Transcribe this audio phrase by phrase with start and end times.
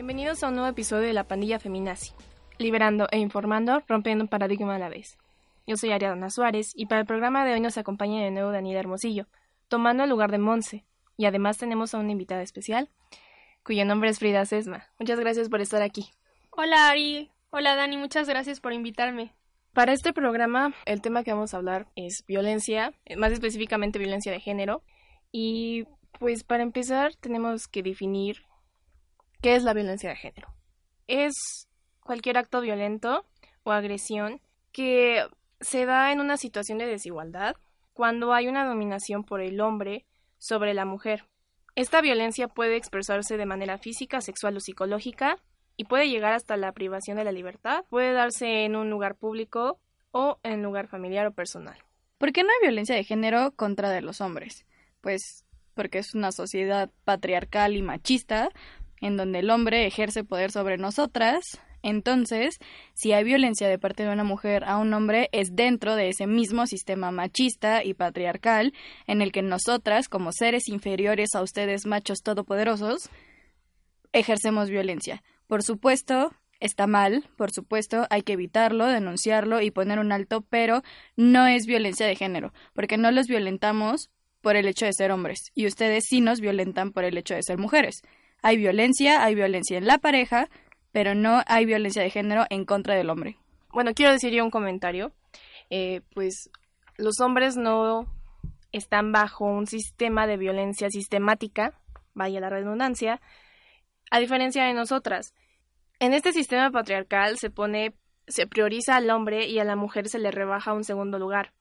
[0.00, 2.14] Bienvenidos a un nuevo episodio de La Pandilla Feminazi,
[2.56, 5.18] liberando e informando, rompiendo un paradigma a la vez.
[5.66, 8.80] Yo soy Ariadna Suárez y para el programa de hoy nos acompaña de nuevo Daniela
[8.80, 9.26] Hermosillo,
[9.68, 10.86] tomando el lugar de Monse,
[11.18, 12.88] y además tenemos a una invitada especial,
[13.62, 14.88] cuyo nombre es Frida Sesma.
[14.98, 16.08] Muchas gracias por estar aquí.
[16.52, 19.34] Hola Ari, hola Dani, muchas gracias por invitarme.
[19.74, 24.40] Para este programa, el tema que vamos a hablar es violencia, más específicamente violencia de
[24.40, 24.82] género,
[25.30, 25.84] y
[26.18, 28.46] pues para empezar tenemos que definir
[29.42, 30.48] ¿Qué es la violencia de género?
[31.06, 31.66] Es
[32.00, 33.24] cualquier acto violento
[33.62, 34.40] o agresión
[34.70, 35.24] que
[35.60, 37.56] se da en una situación de desigualdad
[37.94, 40.04] cuando hay una dominación por el hombre
[40.38, 41.24] sobre la mujer.
[41.74, 45.38] Esta violencia puede expresarse de manera física, sexual o psicológica
[45.76, 47.84] y puede llegar hasta la privación de la libertad.
[47.88, 51.78] Puede darse en un lugar público o en lugar familiar o personal.
[52.18, 54.66] ¿Por qué no hay violencia de género contra de los hombres?
[55.00, 58.50] Pues porque es una sociedad patriarcal y machista,
[59.00, 61.60] en donde el hombre ejerce poder sobre nosotras.
[61.82, 62.58] Entonces,
[62.94, 66.26] si hay violencia de parte de una mujer a un hombre, es dentro de ese
[66.26, 68.74] mismo sistema machista y patriarcal
[69.06, 73.08] en el que nosotras, como seres inferiores a ustedes machos todopoderosos,
[74.12, 75.22] ejercemos violencia.
[75.46, 80.82] Por supuesto, está mal, por supuesto, hay que evitarlo, denunciarlo y poner un alto, pero
[81.16, 84.10] no es violencia de género, porque no los violentamos
[84.42, 87.42] por el hecho de ser hombres, y ustedes sí nos violentan por el hecho de
[87.42, 88.02] ser mujeres.
[88.42, 90.48] Hay violencia, hay violencia en la pareja,
[90.92, 93.36] pero no hay violencia de género en contra del hombre.
[93.72, 95.12] Bueno, quiero decir yo un comentario.
[95.70, 96.50] Eh, pues
[96.96, 98.06] los hombres no
[98.72, 101.80] están bajo un sistema de violencia sistemática,
[102.14, 103.20] vaya la redundancia,
[104.10, 105.34] a diferencia de nosotras.
[105.98, 107.94] En este sistema patriarcal se pone,
[108.26, 111.52] se prioriza al hombre y a la mujer se le rebaja un segundo lugar.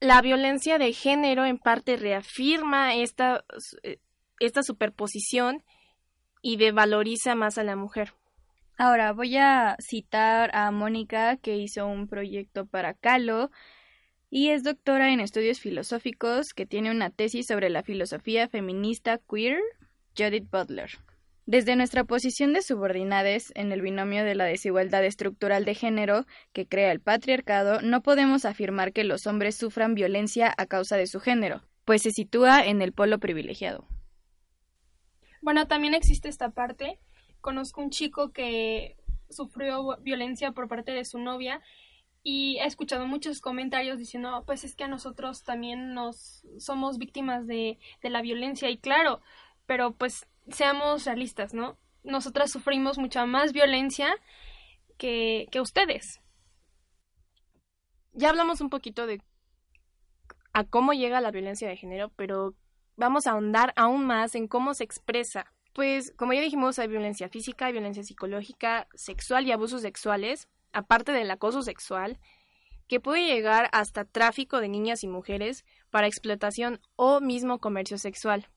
[0.00, 3.44] La violencia de género en parte reafirma esta,
[4.40, 5.62] esta superposición
[6.42, 8.12] y devaloriza más a la mujer.
[8.76, 13.50] Ahora voy a citar a Mónica que hizo un proyecto para Calo
[14.30, 19.58] y es doctora en estudios filosóficos que tiene una tesis sobre la filosofía feminista queer,
[20.16, 20.90] Judith Butler.
[21.46, 26.66] Desde nuestra posición de subordinades en el binomio de la desigualdad estructural de género que
[26.66, 31.20] crea el patriarcado, no podemos afirmar que los hombres sufran violencia a causa de su
[31.20, 33.88] género, pues se sitúa en el polo privilegiado.
[35.42, 36.98] Bueno, también existe esta parte.
[37.40, 38.96] Conozco un chico que
[39.30, 41.60] sufrió violencia por parte de su novia
[42.22, 47.46] y he escuchado muchos comentarios diciendo, pues es que a nosotros también nos somos víctimas
[47.46, 49.20] de, de la violencia y claro,
[49.66, 51.78] pero pues seamos realistas, ¿no?
[52.02, 54.14] Nosotras sufrimos mucha más violencia
[54.96, 56.20] que, que ustedes.
[58.12, 59.20] Ya hablamos un poquito de
[60.52, 62.54] a cómo llega la violencia de género, pero
[62.98, 65.46] vamos a ahondar aún más en cómo se expresa.
[65.72, 71.30] Pues, como ya dijimos, hay violencia física, violencia psicológica, sexual y abusos sexuales, aparte del
[71.30, 72.18] acoso sexual,
[72.88, 78.48] que puede llegar hasta tráfico de niñas y mujeres para explotación o mismo comercio sexual.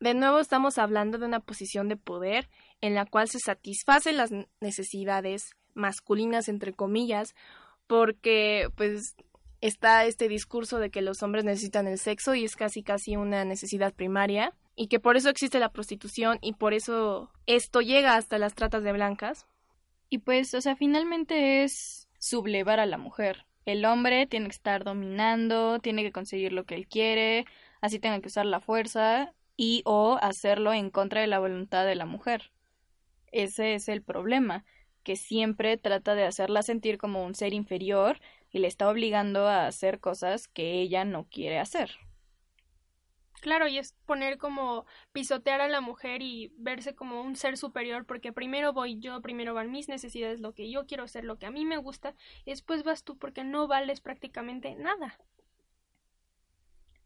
[0.00, 2.48] De nuevo estamos hablando de una posición de poder
[2.80, 7.34] en la cual se satisfacen las necesidades masculinas entre comillas
[7.86, 9.16] porque pues
[9.60, 13.44] está este discurso de que los hombres necesitan el sexo y es casi casi una
[13.44, 18.38] necesidad primaria y que por eso existe la prostitución y por eso esto llega hasta
[18.38, 19.46] las tratas de blancas.
[20.08, 23.46] Y pues, o sea, finalmente es sublevar a la mujer.
[23.66, 27.44] El hombre tiene que estar dominando, tiene que conseguir lo que él quiere,
[27.80, 31.96] así tenga que usar la fuerza y o hacerlo en contra de la voluntad de
[31.96, 32.52] la mujer.
[33.32, 34.64] Ese es el problema,
[35.02, 38.20] que siempre trata de hacerla sentir como un ser inferior
[38.50, 41.90] y le está obligando a hacer cosas que ella no quiere hacer.
[43.40, 48.04] Claro, y es poner como pisotear a la mujer y verse como un ser superior,
[48.04, 51.46] porque primero voy yo, primero van mis necesidades, lo que yo quiero hacer, lo que
[51.46, 52.14] a mí me gusta,
[52.44, 55.18] y después vas tú porque no vales prácticamente nada.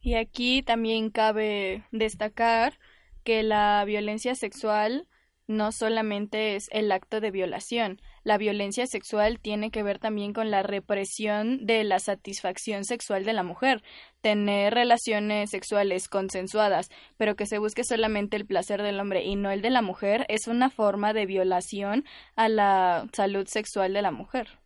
[0.01, 2.79] Y aquí también cabe destacar
[3.25, 5.07] que la violencia sexual
[5.47, 10.51] no solamente es el acto de violación, la violencia sexual tiene que ver también con
[10.51, 13.83] la represión de la satisfacción sexual de la mujer,
[14.21, 19.51] tener relaciones sexuales consensuadas, pero que se busque solamente el placer del hombre y no
[19.51, 22.05] el de la mujer, es una forma de violación
[22.37, 24.59] a la salud sexual de la mujer.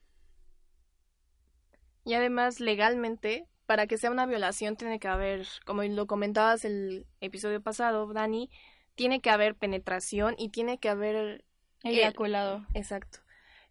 [2.04, 7.06] Y además, legalmente, para que sea una violación tiene que haber, como lo comentabas el
[7.20, 8.48] episodio pasado, Dani,
[8.94, 11.44] tiene que haber penetración y tiene que haber
[11.82, 12.64] eyaculado.
[12.74, 13.25] exacto.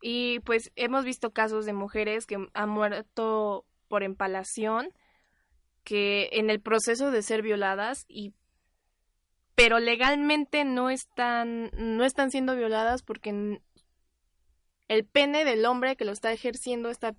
[0.07, 4.93] Y pues hemos visto casos de mujeres que han muerto por empalación,
[5.83, 8.31] que en el proceso de ser violadas y
[9.55, 13.59] pero legalmente no están, no están siendo violadas porque
[14.89, 17.15] el pene del hombre que lo está ejerciendo esta,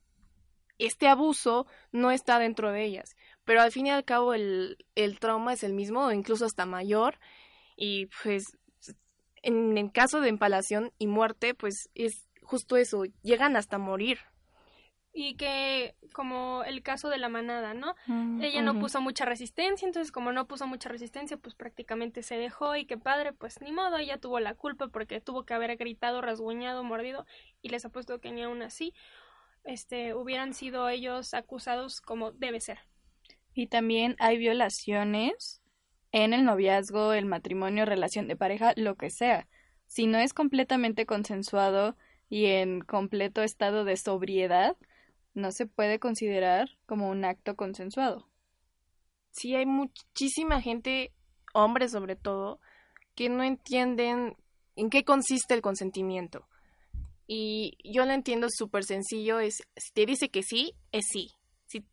[0.79, 3.17] este abuso no está dentro de ellas.
[3.44, 6.67] Pero al fin y al cabo el, el trauma es el mismo, o incluso hasta
[6.67, 7.19] mayor.
[7.75, 8.44] Y pues
[9.43, 14.19] en el caso de empalación y muerte, pues es justo eso, llegan hasta morir
[15.19, 17.94] y que como el caso de la manada, ¿no?
[18.06, 22.37] Mm, Ella no puso mucha resistencia, entonces como no puso mucha resistencia, pues prácticamente se
[22.37, 25.75] dejó y qué padre, pues ni modo, ella tuvo la culpa porque tuvo que haber
[25.78, 27.25] gritado, rasguñado, mordido
[27.62, 28.92] y les apuesto que ni aún así
[29.64, 32.81] este hubieran sido ellos acusados como debe ser.
[33.54, 35.62] Y también hay violaciones
[36.12, 39.49] en el noviazgo, el matrimonio, relación de pareja, lo que sea.
[39.87, 41.96] Si no es completamente consensuado
[42.28, 44.76] y en completo estado de sobriedad,
[45.34, 48.28] no se puede considerar como un acto consensuado.
[49.31, 51.12] Sí, hay muchísima gente,
[51.52, 52.61] hombres sobre todo,
[53.14, 54.37] que no entienden
[54.76, 56.49] en qué consiste el consentimiento.
[57.26, 61.32] Y yo lo entiendo súper sencillo, es si te dice que sí, es sí.
[61.67, 61.84] Si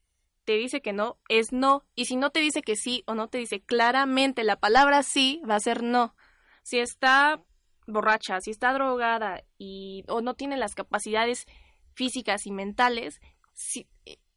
[0.46, 1.84] te dice que no, es no.
[1.96, 5.42] Y si no te dice que sí o no te dice claramente la palabra sí,
[5.50, 6.16] va a ser no.
[6.62, 7.42] Si está
[7.88, 11.46] borracha, si está drogada y o no tiene las capacidades
[11.94, 13.20] físicas y mentales,
[13.54, 13.88] si,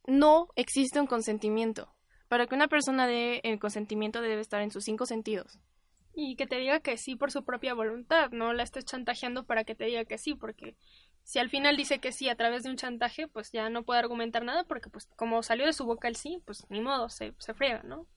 [0.07, 1.93] no existe un consentimiento.
[2.27, 5.59] Para que una persona dé el consentimiento debe estar en sus cinco sentidos.
[6.13, 9.63] Y que te diga que sí por su propia voluntad, no la estés chantajeando para
[9.63, 10.75] que te diga que sí, porque
[11.23, 13.99] si al final dice que sí a través de un chantaje, pues ya no puede
[13.99, 17.33] argumentar nada, porque pues como salió de su boca el sí, pues ni modo, se,
[17.37, 18.07] se friega, ¿no?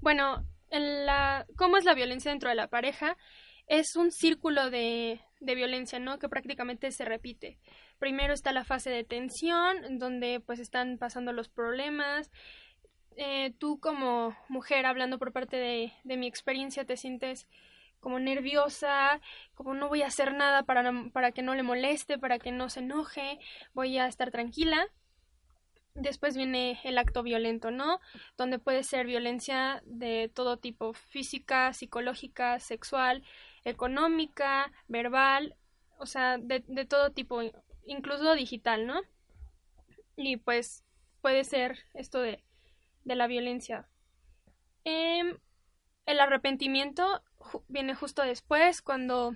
[0.00, 3.16] Bueno, en la, ¿cómo es la violencia dentro de la pareja?
[3.68, 6.18] Es un círculo de, de violencia, ¿no?
[6.18, 7.58] Que prácticamente se repite.
[7.98, 12.30] Primero está la fase de tensión, donde pues están pasando los problemas.
[13.16, 17.46] Eh, tú como mujer, hablando por parte de, de mi experiencia, te sientes
[18.00, 19.20] como nerviosa,
[19.54, 22.70] como no voy a hacer nada para, para que no le moleste, para que no
[22.70, 23.38] se enoje,
[23.74, 24.86] voy a estar tranquila.
[25.94, 27.98] Después viene el acto violento, ¿no?
[28.36, 33.24] Donde puede ser violencia de todo tipo, física, psicológica, sexual,
[33.68, 35.56] económica, verbal,
[35.98, 37.40] o sea, de, de todo tipo,
[37.86, 39.00] incluso digital, ¿no?
[40.16, 40.84] Y pues
[41.22, 42.42] puede ser esto de,
[43.04, 43.88] de la violencia.
[44.84, 45.38] Em,
[46.06, 47.22] el arrepentimiento
[47.68, 49.34] viene justo después, cuando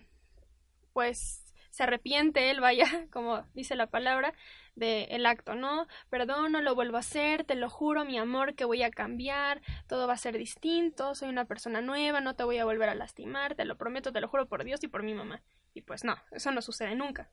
[0.93, 4.35] pues se arrepiente él, vaya, como dice la palabra,
[4.75, 5.87] de el acto, ¿no?
[6.11, 9.61] Perdón, no lo vuelvo a hacer, te lo juro, mi amor, que voy a cambiar,
[9.87, 12.95] todo va a ser distinto, soy una persona nueva, no te voy a volver a
[12.95, 15.43] lastimar, te lo prometo, te lo juro por Dios y por mi mamá.
[15.75, 17.31] Y pues no, eso no sucede nunca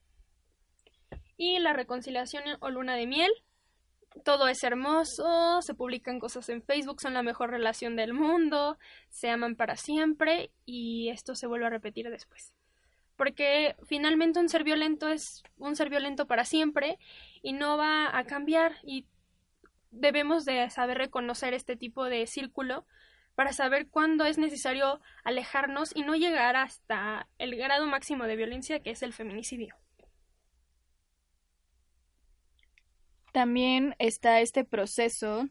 [1.40, 3.32] y la reconciliación o luna de miel.
[4.26, 8.78] Todo es hermoso, se publican cosas en Facebook, son la mejor relación del mundo,
[9.10, 12.52] se aman para siempre y esto se vuelve a repetir después.
[13.20, 16.98] Porque finalmente un ser violento es un ser violento para siempre
[17.42, 19.08] y no va a cambiar y
[19.92, 22.86] debemos de saber reconocer este tipo de círculo
[23.36, 28.80] para saber cuándo es necesario alejarnos y no llegar hasta el grado máximo de violencia
[28.80, 29.76] que es el feminicidio.
[33.34, 35.50] También está este proceso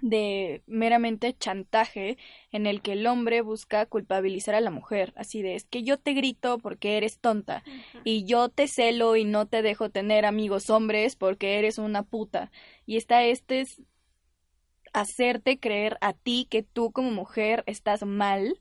[0.00, 2.18] de meramente chantaje
[2.50, 5.98] en el que el hombre busca culpabilizar a la mujer, así de es que yo
[5.98, 7.62] te grito porque eres tonta
[8.04, 12.50] y yo te celo y no te dejo tener amigos hombres porque eres una puta.
[12.86, 13.66] Y está este
[14.92, 18.58] hacerte creer a ti que tú como mujer estás mal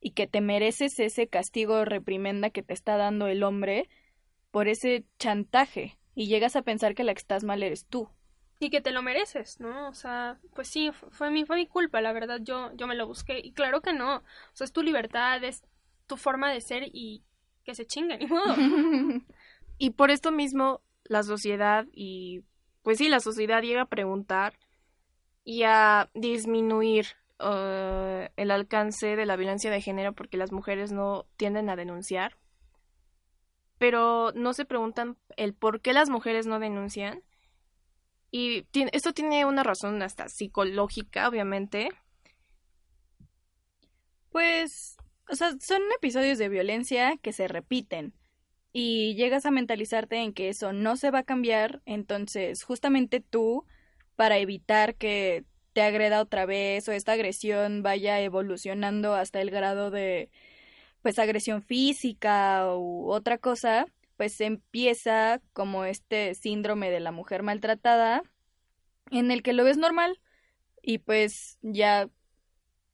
[0.00, 3.88] y que te mereces ese castigo o reprimenda que te está dando el hombre
[4.50, 8.08] por ese chantaje y llegas a pensar que la que estás mal eres tú.
[8.60, 9.88] Y que te lo mereces, ¿no?
[9.88, 13.06] O sea, pues sí, fue mi, fue mi culpa, la verdad, yo, yo me lo
[13.06, 13.40] busqué.
[13.42, 14.16] Y claro que no.
[14.18, 15.64] O sea, es tu libertad, es
[16.06, 17.24] tu forma de ser y
[17.64, 18.54] que se chingue, ni modo.
[19.78, 22.44] y por esto mismo, la sociedad y,
[22.82, 24.58] pues sí, la sociedad llega a preguntar
[25.42, 27.06] y a disminuir
[27.40, 32.36] uh, el alcance de la violencia de género porque las mujeres no tienden a denunciar
[33.80, 37.22] pero no se preguntan el por qué las mujeres no denuncian.
[38.30, 41.90] Y esto tiene una razón hasta psicológica, obviamente.
[44.30, 44.96] Pues,
[45.28, 48.14] o sea, son episodios de violencia que se repiten
[48.72, 53.64] y llegas a mentalizarte en que eso no se va a cambiar, entonces justamente tú,
[54.16, 59.90] para evitar que te agreda otra vez o esta agresión vaya evolucionando hasta el grado
[59.90, 60.30] de
[61.02, 63.86] pues agresión física u otra cosa,
[64.20, 68.22] pues empieza como este síndrome de la mujer maltratada
[69.10, 70.20] en el que lo ves normal
[70.82, 72.10] y pues ya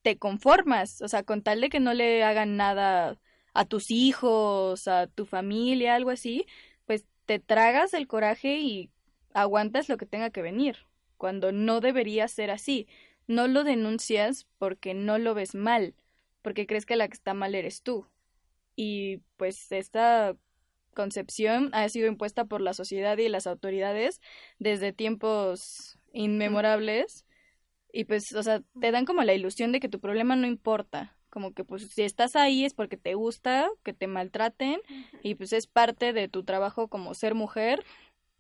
[0.03, 3.19] te conformas, o sea, con tal de que no le hagan nada
[3.55, 6.47] a tus hijos, a tu familia, algo así,
[6.85, 8.93] pues te tragas el coraje y
[9.35, 10.77] aguantas lo que tenga que venir,
[11.17, 12.87] cuando no debería ser así.
[13.27, 15.97] No lo denuncias porque no lo ves mal,
[16.43, 18.07] porque crees que la que está mal eres tú.
[18.77, 20.37] Y pues esta
[20.97, 24.21] concepción ha sido impuesta por la sociedad y las autoridades
[24.59, 27.25] desde tiempos inmemorables.
[27.93, 31.17] Y pues, o sea, te dan como la ilusión de que tu problema no importa,
[31.31, 34.81] como que pues si estás ahí es porque te gusta que te maltraten.
[35.23, 37.85] Y pues es parte de tu trabajo como ser mujer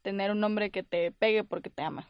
[0.02, 2.08] tener un hombre que te pegue porque te ama.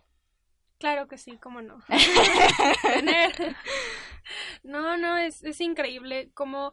[0.78, 1.82] Claro que sí, cómo no.
[4.62, 6.72] no, no, es, es increíble como,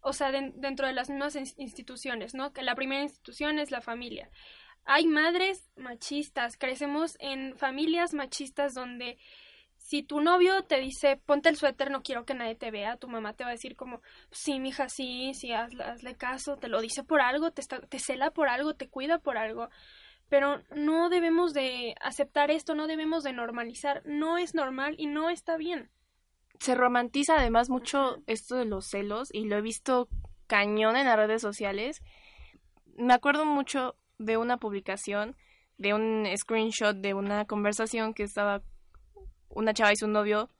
[0.00, 2.52] o sea, dentro de las mismas instituciones, ¿no?
[2.52, 4.30] Que la primera institución es la familia.
[4.84, 9.18] Hay madres machistas, crecemos en familias machistas donde
[9.76, 13.08] si tu novio te dice ponte el suéter, no quiero que nadie te vea, tu
[13.08, 17.02] mamá te va a decir como sí, mija, sí, sí, hazle, caso, te lo dice
[17.02, 19.68] por algo, te, está, te cela por algo, te cuida por algo
[20.30, 25.28] pero no debemos de aceptar esto, no debemos de normalizar, no es normal y no
[25.28, 25.90] está bien.
[26.60, 30.08] Se romantiza además mucho esto de los celos y lo he visto
[30.46, 32.02] cañón en las redes sociales.
[32.96, 35.36] Me acuerdo mucho de una publicación,
[35.78, 38.62] de un screenshot de una conversación que estaba
[39.48, 40.50] una chava y su novio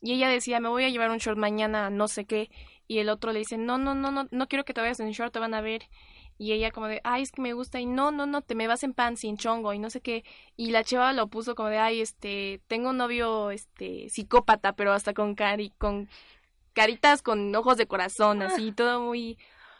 [0.00, 2.50] y ella decía, me voy a llevar un short mañana, no sé qué,
[2.88, 5.10] y el otro le dice, no, no, no, no, no quiero que te vayas en
[5.10, 5.82] short, te van a ver.
[6.40, 8.66] Y ella como de, ay, es que me gusta y no, no, no, te me
[8.66, 10.24] vas en pan sin chongo y no sé qué.
[10.56, 14.94] Y la chava lo puso como de, ay, este, tengo un novio, este, psicópata, pero
[14.94, 16.08] hasta con cari, con
[16.72, 19.36] caritas con ojos de corazón, así, todo muy,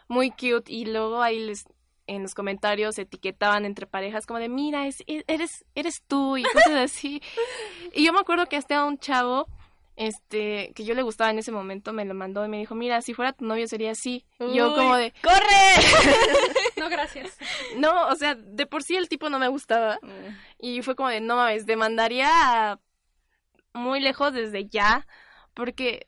[0.07, 0.71] muy cute.
[0.71, 1.65] Y luego ahí les,
[2.07, 6.43] en los comentarios etiquetaban entre parejas como de, mira, es, e, eres, eres tú y
[6.43, 7.23] cosas así.
[7.95, 9.47] y yo me acuerdo que hasta un chavo
[10.01, 13.03] este, que yo le gustaba en ese momento, me lo mandó y me dijo, mira,
[13.03, 14.25] si fuera tu novio sería así.
[14.39, 15.37] y yo como de, ¡corre!
[16.79, 17.37] no, gracias.
[17.77, 19.99] No, o sea, de por sí el tipo no me gustaba.
[20.01, 20.37] Mm.
[20.59, 22.81] Y fue como de, no mames, demandaría
[23.75, 25.07] muy lejos desde ya,
[25.53, 26.07] porque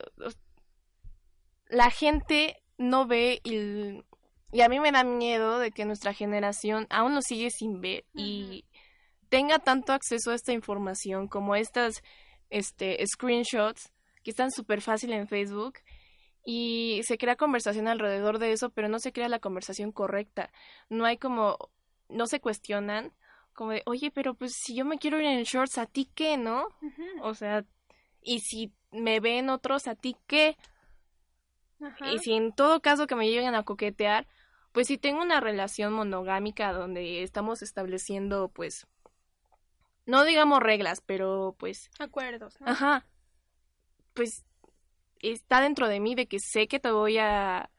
[1.67, 4.03] la gente no ve y,
[4.53, 8.07] y a mí me da miedo de que nuestra generación aún lo sigue sin ver
[8.15, 8.65] y
[9.29, 12.03] tenga tanto acceso a esta información como estas
[12.53, 13.93] este, screenshots
[14.23, 15.79] que están súper fácil en Facebook
[16.45, 20.51] y se crea conversación alrededor de eso, pero no se crea la conversación correcta.
[20.89, 21.57] No hay como,
[22.09, 23.13] no se cuestionan
[23.55, 26.37] como de, oye, pero pues si yo me quiero ir en shorts, ¿a ti qué,
[26.37, 26.67] no?
[27.23, 27.65] O sea,
[28.21, 30.57] y si me ven otros, ¿a ti qué?
[32.13, 34.27] Y si en todo caso que me lleguen a coquetear,
[34.73, 38.87] pues si tengo una relación monogámica donde estamos estableciendo pues
[40.07, 41.91] no digamos reglas, pero pues...
[41.99, 42.61] Acuerdos.
[42.61, 42.69] ¿no?
[42.69, 43.07] Ajá.
[44.15, 44.45] Pues
[45.21, 47.71] está dentro de mí de que sé que te voy a...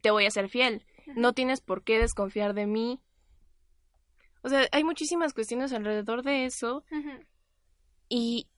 [0.00, 0.84] te voy a ser fiel.
[1.16, 3.00] No tienes por qué desconfiar de mí.
[4.42, 6.84] O sea, hay muchísimas cuestiones alrededor de eso.
[8.08, 8.48] Y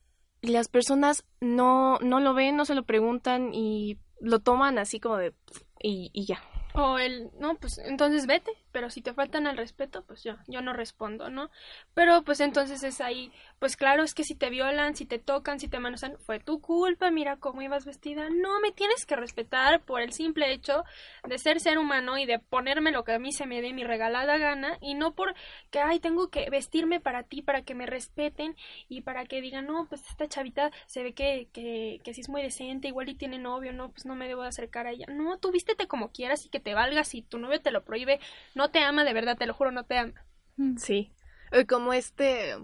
[0.41, 5.17] las personas no, no lo ven, no se lo preguntan y lo toman así como
[5.17, 5.33] de...
[5.81, 6.41] y, y ya.
[6.75, 10.61] O el, no, pues entonces vete, pero si te faltan al respeto, pues yo, yo
[10.61, 11.51] no respondo, ¿no?
[11.93, 15.59] Pero pues entonces es ahí, pues claro, es que si te violan, si te tocan,
[15.59, 18.27] si te manosean, fue tu culpa, mira cómo ibas vestida.
[18.29, 20.83] No, me tienes que respetar por el simple hecho
[21.23, 23.83] de ser ser humano y de ponerme lo que a mí se me dé mi
[23.83, 25.35] regalada gana y no por
[25.69, 28.55] que, ay, tengo que vestirme para ti, para que me respeten
[28.89, 32.29] y para que digan, no, pues esta chavita se ve que, que, que si es
[32.29, 35.05] muy decente, igual y tiene novio, no, pues no me debo de acercar a ella.
[35.09, 38.19] No, tú vístete como quieras y que te valga si tu novio te lo prohíbe,
[38.55, 40.13] no te ama de verdad, te lo juro, no te ama.
[40.57, 40.77] Mm.
[40.77, 41.11] Sí.
[41.51, 42.55] Eh, como este,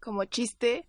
[0.00, 0.86] como chiste,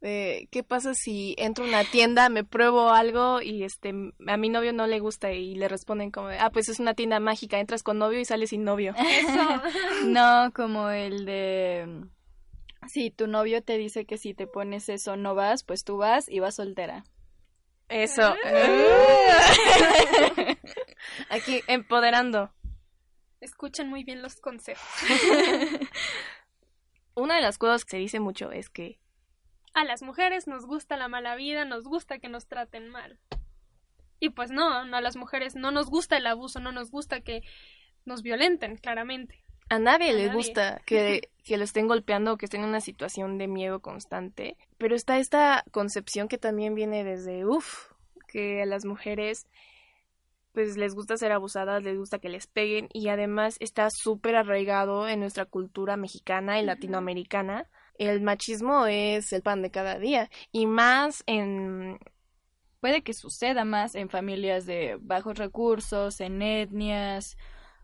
[0.00, 3.92] de ¿qué pasa si entro a una tienda, me pruebo algo y este
[4.26, 7.20] a mi novio no le gusta y le responden como, ah, pues es una tienda
[7.20, 8.94] mágica, entras con novio y sales sin novio.
[8.98, 9.62] Eso.
[10.06, 12.06] no, como el de
[12.88, 16.28] si tu novio te dice que si te pones eso no vas, pues tú vas
[16.28, 17.04] y vas soltera.
[17.88, 18.22] Eso.
[18.22, 19.36] Ah.
[21.30, 22.50] Aquí, empoderando.
[23.40, 24.82] Escuchen muy bien los consejos.
[27.14, 28.98] Una de las cosas que se dice mucho es que
[29.76, 33.18] a las mujeres nos gusta la mala vida, nos gusta que nos traten mal.
[34.18, 37.42] Y pues no, a las mujeres no nos gusta el abuso, no nos gusta que
[38.06, 39.44] nos violenten, claramente.
[39.68, 43.36] A nadie le gusta que, que lo estén golpeando o que estén en una situación
[43.36, 44.56] de miedo constante.
[44.78, 47.92] Pero está esta concepción que también viene desde, uff,
[48.28, 49.46] que a las mujeres
[50.56, 55.06] pues les gusta ser abusadas, les gusta que les peguen y además está súper arraigado
[55.06, 57.68] en nuestra cultura mexicana y latinoamericana.
[57.98, 61.98] El machismo es el pan de cada día y más en
[62.80, 67.36] puede que suceda más en familias de bajos recursos, en etnias,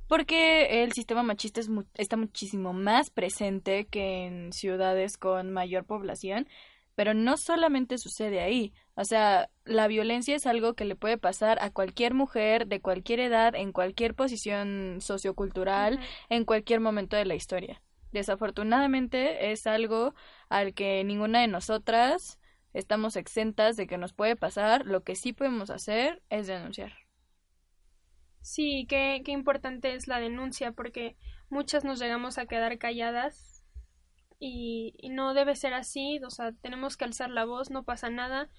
[0.09, 6.49] porque el sistema machista es está muchísimo más presente que en ciudades con mayor población,
[6.95, 11.59] pero no solamente sucede ahí, o sea, la violencia es algo que le puede pasar
[11.63, 17.35] a cualquier mujer de cualquier edad, en cualquier posición sociocultural, en cualquier momento de la
[17.35, 17.83] historia.
[18.13, 20.15] Desafortunadamente es algo
[20.51, 22.39] al que ninguna de nosotras
[22.75, 24.85] estamos exentas de que nos puede pasar.
[24.85, 26.93] Lo que sí podemos hacer es denunciar.
[28.43, 31.17] Sí, qué, qué importante es la denuncia porque
[31.49, 33.65] muchas nos llegamos a quedar calladas
[34.39, 36.21] y, y no debe ser así.
[36.27, 38.51] O sea, tenemos que alzar la voz, no pasa nada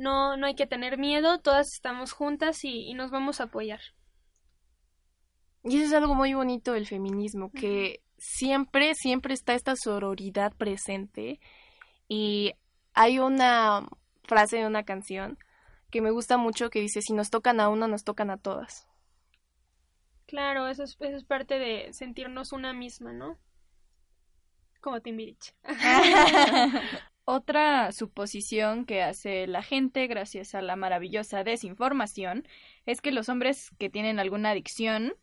[0.00, 3.80] no, no hay que tener miedo, todas estamos juntas y, nos vamos a apoyar.
[5.62, 11.38] Y eso es algo muy bonito del feminismo, que siempre, siempre está esta sororidad presente.
[12.08, 12.52] Y
[12.94, 13.86] hay una
[14.24, 15.38] frase de una canción
[15.90, 18.88] que me gusta mucho que dice, si nos tocan a una, nos tocan a todas.
[20.26, 23.38] Claro, eso es, eso es parte de sentirnos una misma, ¿no?
[24.80, 25.54] Como Timbirich.
[27.32, 32.44] Otra suposición que hace la gente gracias a la maravillosa desinformación
[32.86, 35.14] es que los hombres que tienen alguna adicción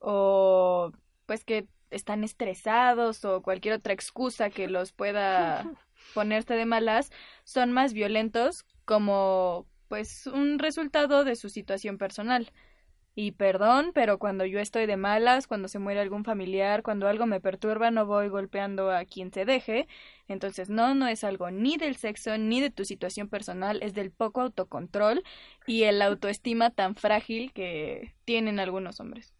[0.00, 0.92] o
[1.26, 5.70] pues que están estresados o cualquier otra excusa que los pueda
[6.14, 7.10] ponerse de malas
[7.44, 12.50] son más violentos como pues un resultado de su situación personal.
[13.14, 17.26] Y perdón, pero cuando yo estoy de malas, cuando se muere algún familiar, cuando algo
[17.26, 19.88] me perturba, no voy golpeando a quien se deje.
[20.28, 24.12] Entonces, no, no es algo ni del sexo, ni de tu situación personal, es del
[24.12, 25.24] poco autocontrol
[25.66, 29.34] y el autoestima tan frágil que tienen algunos hombres.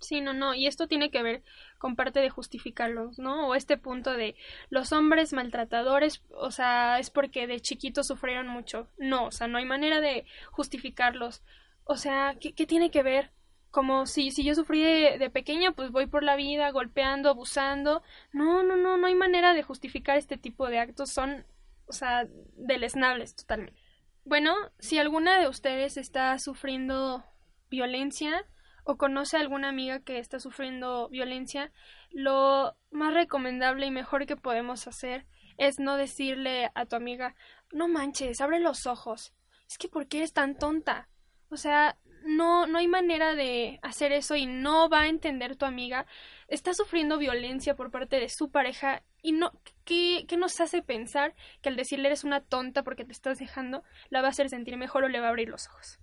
[0.00, 1.42] Sí, no, no, y esto tiene que ver
[1.78, 3.48] con parte de justificarlos, ¿no?
[3.48, 4.34] O este punto de
[4.70, 8.88] los hombres maltratadores, o sea, es porque de chiquitos sufrieron mucho.
[8.96, 11.42] No, o sea, no hay manera de justificarlos.
[11.84, 13.32] O sea, ¿qué, tiene que ver?
[13.70, 18.02] Como si, si yo sufrí de, de pequeña, pues voy por la vida golpeando, abusando.
[18.32, 21.10] No, no, no, no hay manera de justificar este tipo de actos.
[21.10, 21.44] Son,
[21.86, 23.80] o sea, deleznables totalmente.
[24.24, 27.24] Bueno, si alguna de ustedes está sufriendo
[27.70, 28.46] violencia
[28.84, 31.72] o conoce a alguna amiga que está sufriendo violencia,
[32.10, 37.34] lo más recomendable y mejor que podemos hacer es no decirle a tu amiga,
[37.72, 39.34] no manches, abre los ojos.
[39.68, 41.08] Es que ¿por qué eres tan tonta?
[41.50, 45.64] O sea, no, no hay manera de hacer eso y no va a entender tu
[45.64, 46.06] amiga.
[46.48, 49.52] Está sufriendo violencia por parte de su pareja y no,
[49.84, 53.82] ¿qué, ¿qué, nos hace pensar que al decirle eres una tonta porque te estás dejando,
[54.08, 55.98] la va a hacer sentir mejor o le va a abrir los ojos?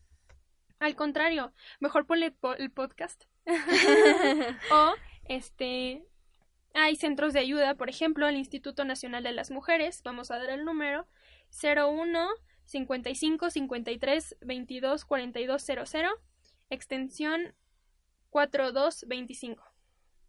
[0.80, 3.24] Al contrario, mejor ponle el podcast.
[4.72, 4.94] o,
[5.28, 6.06] este,
[6.74, 10.52] hay centros de ayuda, por ejemplo, el Instituto Nacional de las Mujeres, vamos a dar
[10.52, 11.08] el número,
[11.50, 12.30] 01
[12.68, 16.10] 55 53 22 42 00,
[16.70, 17.56] extensión
[18.30, 19.64] 4225.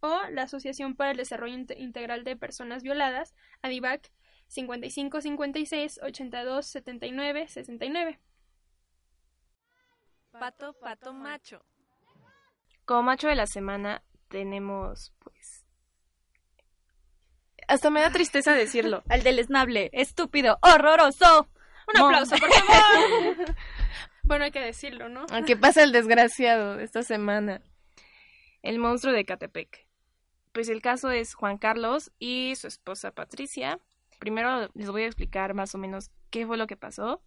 [0.01, 4.13] O la Asociación para el Desarrollo Integral de Personas Violadas, ADIVAC
[4.47, 8.21] 55 56 82 79 69.
[10.31, 11.65] Pato, pato, macho.
[12.85, 15.65] Como macho de la semana tenemos, pues...
[17.67, 19.03] Hasta me da tristeza decirlo.
[19.11, 21.49] Al deleznable, estúpido, horroroso.
[21.89, 23.55] Un aplauso, por favor.
[24.25, 25.27] bueno, hay que decirlo, ¿no?
[25.31, 27.63] Aunque pasa el desgraciado esta semana.
[28.63, 29.87] El monstruo de Catepec.
[30.53, 33.79] Pues el caso es Juan Carlos y su esposa Patricia.
[34.19, 37.23] Primero les voy a explicar más o menos qué fue lo que pasó.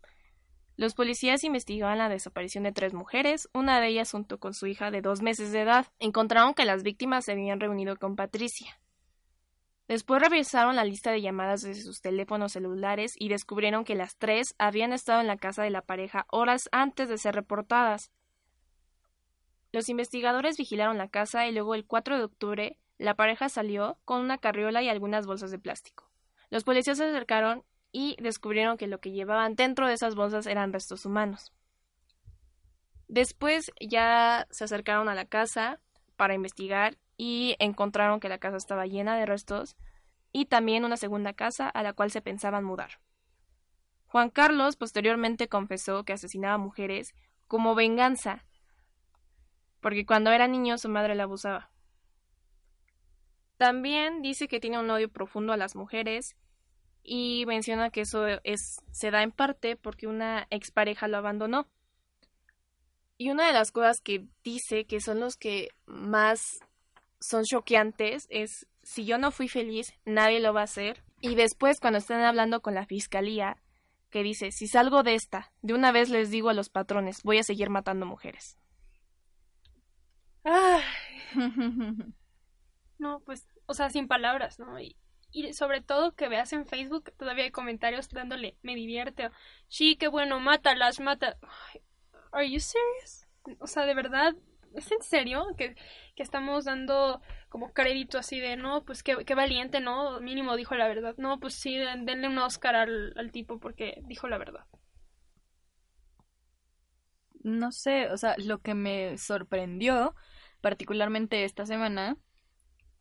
[0.76, 4.90] Los policías investigaban la desaparición de tres mujeres, una de ellas junto con su hija
[4.90, 5.88] de dos meses de edad.
[6.00, 8.81] Encontraron que las víctimas se habían reunido con Patricia.
[9.92, 14.56] Después revisaron la lista de llamadas desde sus teléfonos celulares y descubrieron que las tres
[14.58, 18.10] habían estado en la casa de la pareja horas antes de ser reportadas.
[19.74, 24.22] Los investigadores vigilaron la casa y luego el 4 de octubre la pareja salió con
[24.22, 26.10] una carriola y algunas bolsas de plástico.
[26.50, 30.72] Los policías se acercaron y descubrieron que lo que llevaban dentro de esas bolsas eran
[30.72, 31.52] restos humanos.
[33.10, 35.82] Después ya se acercaron a la casa
[36.16, 39.78] para investigar y encontraron que la casa estaba llena de restos
[40.32, 43.00] y también una segunda casa a la cual se pensaban mudar.
[44.08, 47.14] Juan Carlos posteriormente confesó que asesinaba mujeres
[47.46, 48.44] como venganza,
[49.82, 51.70] porque cuando era niño su madre la abusaba.
[53.58, 56.36] También dice que tiene un odio profundo a las mujeres
[57.04, 61.68] y menciona que eso es, se da en parte porque una expareja lo abandonó.
[63.20, 66.62] Y una de las cosas que dice que son los que más
[67.22, 71.04] son choqueantes es si yo no fui feliz, nadie lo va a hacer.
[71.22, 73.58] Y después, cuando están hablando con la fiscalía,
[74.10, 77.38] que dice, si salgo de esta, de una vez les digo a los patrones, voy
[77.38, 78.58] a seguir matando mujeres.
[80.44, 80.82] Ay.
[82.98, 84.80] no, pues, o sea, sin palabras, ¿no?
[84.80, 84.98] Y,
[85.32, 89.32] y sobre todo que veas en Facebook, todavía hay comentarios dándole, me divierte, o,
[89.68, 91.38] sí, qué bueno, mátalas, mata.
[91.42, 91.82] Ay,
[92.32, 93.28] ¿Are you serious?
[93.60, 94.36] O sea, de verdad,
[94.76, 95.76] ¿es en serio que,
[96.16, 100.20] que estamos dando como crédito así de, no, pues qué, qué valiente, ¿no?
[100.22, 101.16] Mínimo dijo la verdad.
[101.18, 104.66] No, pues sí, den- denle un Oscar al, al tipo porque dijo la verdad.
[107.44, 110.16] No sé, o sea, lo que me sorprendió,
[110.62, 112.18] particularmente esta semana,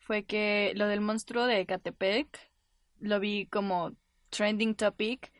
[0.00, 2.28] fue que lo del monstruo de Ecatepec
[3.00, 3.96] lo vi como
[4.30, 5.32] trending topic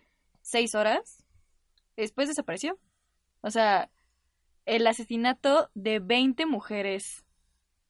[0.43, 1.25] seis horas,
[1.97, 2.79] después desapareció.
[3.43, 3.91] O sea,
[4.67, 7.25] el asesinato de 20 mujeres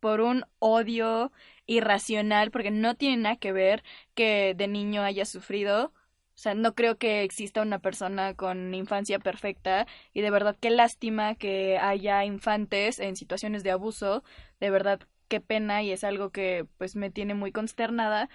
[0.01, 1.31] por un odio
[1.67, 5.93] irracional, porque no tiene nada que ver que de niño haya sufrido.
[6.35, 10.71] O sea, no creo que exista una persona con infancia perfecta y de verdad qué
[10.71, 14.25] lástima que haya infantes en situaciones de abuso.
[14.59, 18.31] De verdad qué pena y es algo que pues me tiene muy consternada.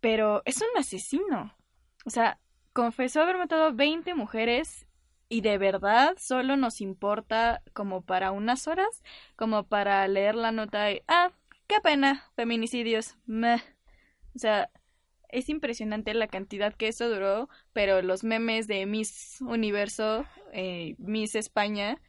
[0.00, 1.54] Pero es un asesino.
[2.06, 2.38] O sea,
[2.72, 4.86] confesó haber matado a 20 mujeres
[5.30, 9.02] y de verdad solo nos importa como para unas horas,
[9.36, 11.32] como para leer la nota y, ah,
[11.68, 13.16] qué pena, feminicidios.
[13.26, 13.62] Meh.
[14.34, 14.70] O sea,
[15.28, 21.36] es impresionante la cantidad que eso duró, pero los memes de Miss Universo, eh, Miss
[21.36, 22.00] España,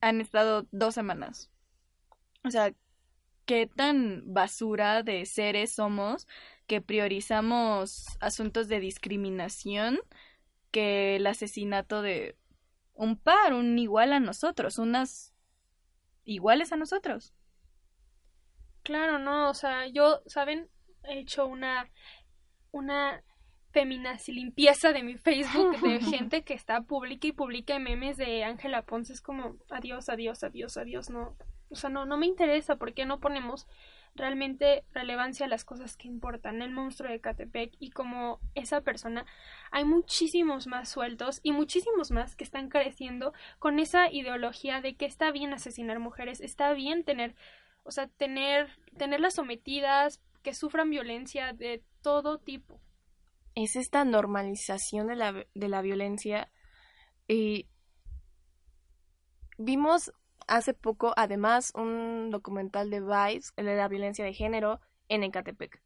[0.00, 1.48] han estado dos semanas.
[2.44, 2.74] O sea,
[3.46, 6.26] qué tan basura de seres somos
[6.66, 10.00] que priorizamos asuntos de discriminación
[10.72, 12.36] que el asesinato de
[12.94, 15.32] un par, un igual a nosotros, unas
[16.24, 17.32] iguales a nosotros.
[18.82, 20.68] Claro, no, o sea, yo, ¿saben?
[21.04, 21.88] He hecho una,
[22.72, 23.22] una
[23.70, 28.82] feminazi limpieza de mi Facebook de gente que está publica y publica memes de Ángela
[28.82, 29.12] Ponce.
[29.12, 31.36] Es como, adiós, adiós, adiós, adiós, no.
[31.70, 33.66] O sea, no, no me interesa, ¿por qué no ponemos
[34.14, 36.62] realmente relevancia a las cosas que importan?
[36.62, 39.26] El monstruo de Catepec y como esa persona,
[39.70, 45.06] hay muchísimos más sueltos y muchísimos más que están creciendo con esa ideología de que
[45.06, 47.34] está bien asesinar mujeres, está bien tener
[47.84, 52.80] o sea, tener, tenerlas sometidas, que sufran violencia de todo tipo.
[53.54, 56.50] Es esta normalización de la, de la violencia.
[57.28, 57.68] Y
[59.58, 60.12] vimos
[60.48, 65.82] hace poco, además, un documental de Vice, de la violencia de género, en Ecatepec.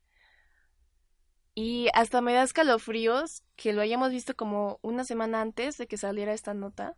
[1.55, 5.97] Y hasta me da escalofríos que lo hayamos visto como una semana antes de que
[5.97, 6.95] saliera esta nota.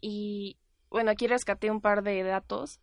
[0.00, 0.58] Y
[0.90, 2.80] bueno, aquí rescaté un par de datos.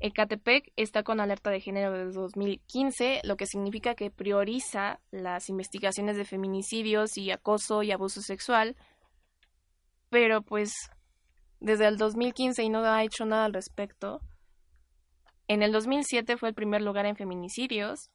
[0.00, 6.16] Ecatepec está con alerta de género desde 2015, lo que significa que prioriza las investigaciones
[6.16, 8.76] de feminicidios y acoso y abuso sexual,
[10.08, 10.72] pero pues
[11.60, 14.20] desde el 2015 y no ha hecho nada al respecto.
[15.46, 18.10] En el 2007 fue el primer lugar en feminicidios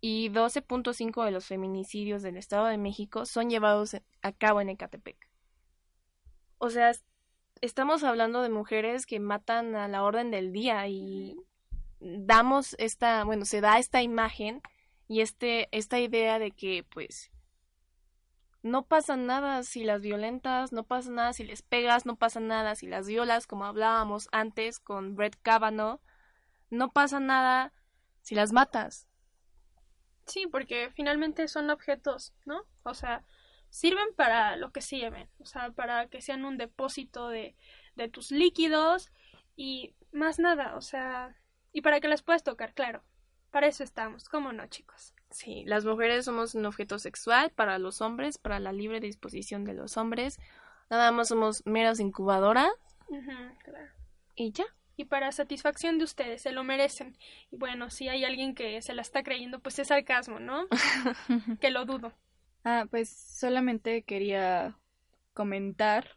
[0.00, 5.16] y 12.5 de los feminicidios del Estado de México son llevados a cabo en Ecatepec.
[6.58, 6.92] O sea,
[7.60, 11.36] estamos hablando de mujeres que matan a la orden del día y
[12.00, 14.60] damos esta, bueno, se da esta imagen
[15.08, 17.30] y este, esta idea de que pues
[18.66, 22.74] no pasa nada si las violentas, no pasa nada si les pegas, no pasa nada
[22.74, 26.00] si las violas, como hablábamos antes con Brett Kavanaugh,
[26.70, 27.72] no pasa nada
[28.22, 29.06] si las matas.
[30.26, 32.64] Sí, porque finalmente son objetos, ¿no?
[32.82, 33.24] O sea,
[33.70, 37.54] sirven para lo que sirven, o sea, para que sean un depósito de,
[37.94, 39.12] de tus líquidos
[39.54, 41.36] y más nada, o sea,
[41.72, 43.04] y para que las puedas tocar, claro.
[43.52, 45.14] Para eso estamos, ¿cómo no, chicos?
[45.30, 49.74] Sí, las mujeres somos un objeto sexual para los hombres, para la libre disposición de
[49.74, 50.38] los hombres.
[50.88, 52.70] Nada más somos meras incubadoras
[53.64, 53.90] claro.
[54.34, 54.64] y ya.
[54.98, 57.18] Y para satisfacción de ustedes, se lo merecen.
[57.50, 60.66] Y bueno, si hay alguien que se la está creyendo, pues es sarcasmo, ¿no?
[61.60, 62.14] que lo dudo.
[62.64, 64.78] Ah, pues solamente quería
[65.34, 66.16] comentar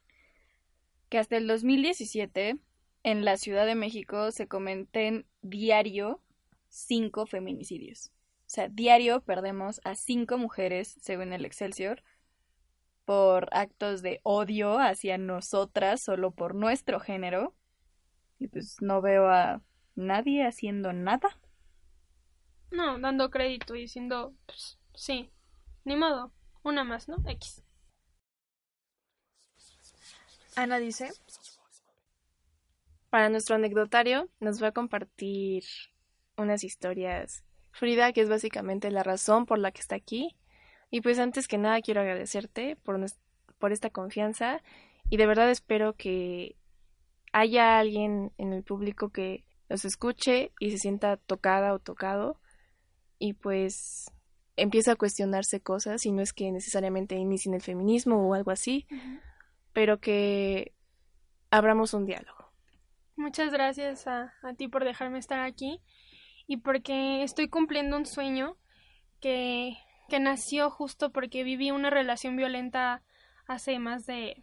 [1.10, 2.58] que hasta el 2017
[3.04, 6.22] en la Ciudad de México se cometen diario
[6.70, 8.12] cinco feminicidios.
[8.50, 12.02] O sea, diario perdemos a cinco mujeres, según el Excelsior,
[13.06, 17.54] por actos de odio hacia nosotras solo por nuestro género.
[18.40, 19.62] Y pues no veo a
[19.94, 21.30] nadie haciendo nada.
[22.72, 25.30] No, dando crédito y diciendo, pues, sí,
[25.84, 26.34] ni modo,
[26.64, 27.18] una más, ¿no?
[27.28, 27.64] X.
[30.56, 31.12] Ana dice,
[33.12, 35.66] para nuestro anecdotario nos va a compartir
[36.36, 37.44] unas historias.
[37.80, 40.36] Frida, que es básicamente la razón por la que está aquí,
[40.92, 43.00] Y pues antes que nada quiero agradecerte por,
[43.58, 44.62] por esta confianza.
[45.10, 46.58] Y de verdad espero que
[47.32, 52.42] haya alguien en el público que los escuche y se sienta tocada o tocado.
[53.18, 54.12] Y pues
[54.58, 58.88] empieza a cuestionarse cosas y no es que necesariamente inicien el feminismo o algo así,
[59.72, 60.74] pero que
[61.50, 62.52] abramos un diálogo.
[63.16, 65.82] Muchas gracias a, a ti por dejarme estar aquí
[66.50, 68.58] y porque estoy cumpliendo un sueño
[69.22, 69.78] que,
[70.10, 73.04] que nació justo porque viví una relación violenta
[73.46, 74.42] hace más de,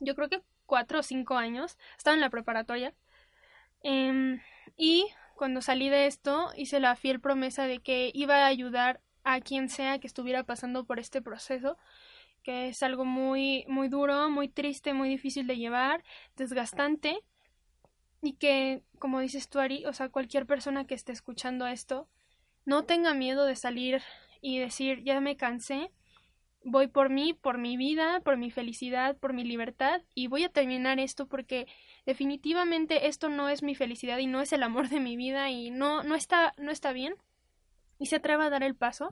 [0.00, 2.92] yo creo que cuatro o cinco años, estaba en la preparatoria
[3.82, 4.42] em,
[4.76, 9.40] y cuando salí de esto hice la fiel promesa de que iba a ayudar a
[9.40, 11.78] quien sea que estuviera pasando por este proceso
[12.42, 16.04] que es algo muy muy duro, muy triste, muy difícil de llevar,
[16.36, 17.22] desgastante
[18.22, 22.08] y que, como dices tú, Ari, o sea, cualquier persona que esté escuchando esto,
[22.64, 24.02] no tenga miedo de salir
[24.40, 25.90] y decir, ya me cansé,
[26.64, 30.50] voy por mí, por mi vida, por mi felicidad, por mi libertad y voy a
[30.50, 31.66] terminar esto porque
[32.04, 35.70] definitivamente esto no es mi felicidad y no es el amor de mi vida y
[35.70, 37.14] no no está no está bien
[37.98, 39.10] y se atreva a dar el paso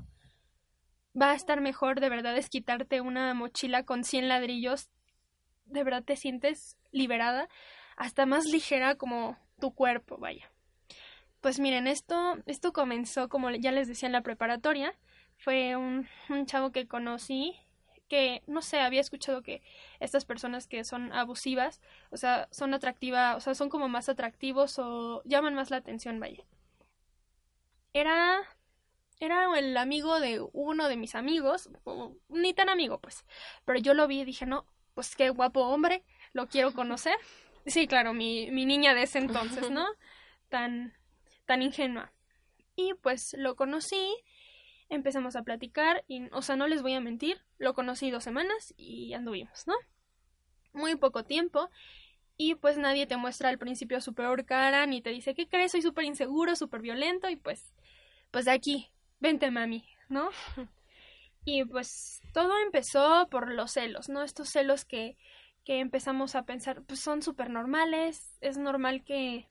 [1.20, 4.90] va a estar mejor de verdad es quitarte una mochila con 100 ladrillos.
[5.64, 7.48] De verdad te sientes liberada
[7.98, 10.50] hasta más ligera como tu cuerpo, vaya.
[11.40, 14.94] Pues miren, esto, esto comenzó, como ya les decía, en la preparatoria.
[15.36, 16.08] Fue un,
[16.46, 17.56] chavo que conocí
[18.08, 19.62] que, no sé, había escuchado que
[20.00, 21.80] estas personas que son abusivas,
[22.10, 26.18] o sea, son atractivas, o sea, son como más atractivos o llaman más la atención,
[26.18, 26.44] vaya.
[27.92, 28.40] Era
[29.20, 31.70] era el amigo de uno de mis amigos,
[32.28, 33.24] ni tan amigo, pues.
[33.64, 37.16] Pero yo lo vi y dije, no, pues qué guapo hombre, lo quiero conocer.
[37.68, 39.86] Sí, claro, mi, mi niña de ese entonces, ¿no?
[40.48, 40.94] Tan,
[41.44, 42.12] tan ingenua.
[42.76, 44.16] Y pues lo conocí,
[44.88, 48.74] empezamos a platicar y, o sea, no les voy a mentir, lo conocí dos semanas
[48.76, 49.74] y anduvimos, ¿no?
[50.72, 51.70] Muy poco tiempo
[52.38, 55.72] y pues nadie te muestra al principio su peor cara ni te dice, ¿qué crees?
[55.72, 57.74] Soy súper inseguro, súper violento y pues,
[58.30, 58.88] pues de aquí,
[59.20, 60.30] vente mami, ¿no?
[61.44, 64.22] Y pues todo empezó por los celos, ¿no?
[64.22, 65.16] Estos celos que
[65.68, 69.50] que empezamos a pensar, pues son súper normales, es normal que,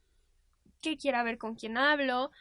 [0.81, 2.31] que quiera ver con quién hablo,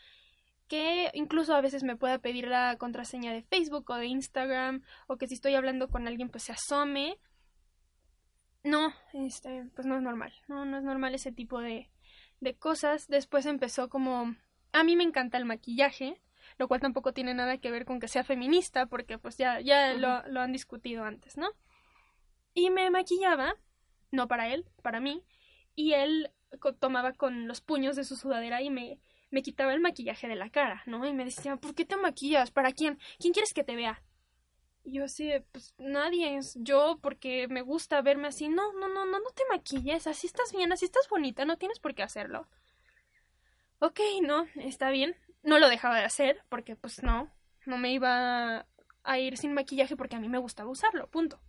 [0.67, 5.19] que incluso a veces me pueda pedir la contraseña de Facebook o de Instagram, o
[5.19, 7.19] que si estoy hablando con alguien pues se asome.
[8.65, 11.91] No, este, pues no es normal, no, no es normal ese tipo de,
[12.41, 13.09] de cosas.
[13.09, 14.37] Después empezó como,
[14.73, 16.19] a mí me encanta el maquillaje,
[16.57, 19.93] lo cual tampoco tiene nada que ver con que sea feminista, porque pues ya, ya
[19.93, 21.51] lo, lo han discutido antes, ¿no?
[22.55, 23.55] Y me maquillaba
[24.11, 25.25] no para él, para mí,
[25.75, 26.31] y él
[26.79, 28.99] tomaba con los puños de su sudadera y me,
[29.31, 31.07] me quitaba el maquillaje de la cara, ¿no?
[31.07, 32.51] Y me decía, ¿por qué te maquillas?
[32.51, 32.99] ¿Para quién?
[33.19, 34.03] ¿Quién quieres que te vea?
[34.85, 38.49] Y yo así, pues nadie, es yo porque me gusta verme así.
[38.49, 41.81] No, no, no, no, no te maquilles, así estás bien, así estás bonita, no tienes
[41.81, 42.47] por qué hacerlo.
[43.79, 45.17] Ok, no, está bien.
[45.43, 47.31] No lo dejaba de hacer porque pues no,
[47.67, 48.67] no me iba
[49.05, 51.41] a ir sin maquillaje porque a mí me gustaba usarlo, punto.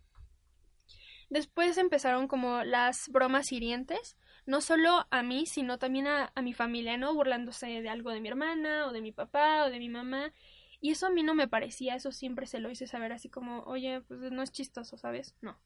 [1.29, 6.97] Después empezaron como las bromas hirientes, no solo a mí, sino también a, mi familia,
[6.97, 7.13] ¿no?
[7.13, 10.33] Burlándose de algo de mi hermana o de mi papá o de mi mamá.
[10.79, 13.63] Y eso a mí no me parecía, eso siempre se lo hice saber así como,
[13.63, 15.35] oye, pues no es chistoso, ¿sabes?
[15.41, 15.59] No.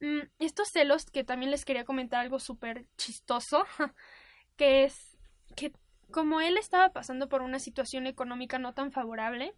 [0.00, 3.64] Mm, estos celos, que también les quería comentar algo súper chistoso,
[4.56, 5.18] que es
[5.54, 5.72] que
[6.10, 9.54] como él estaba pasando por una situación económica no tan favorable,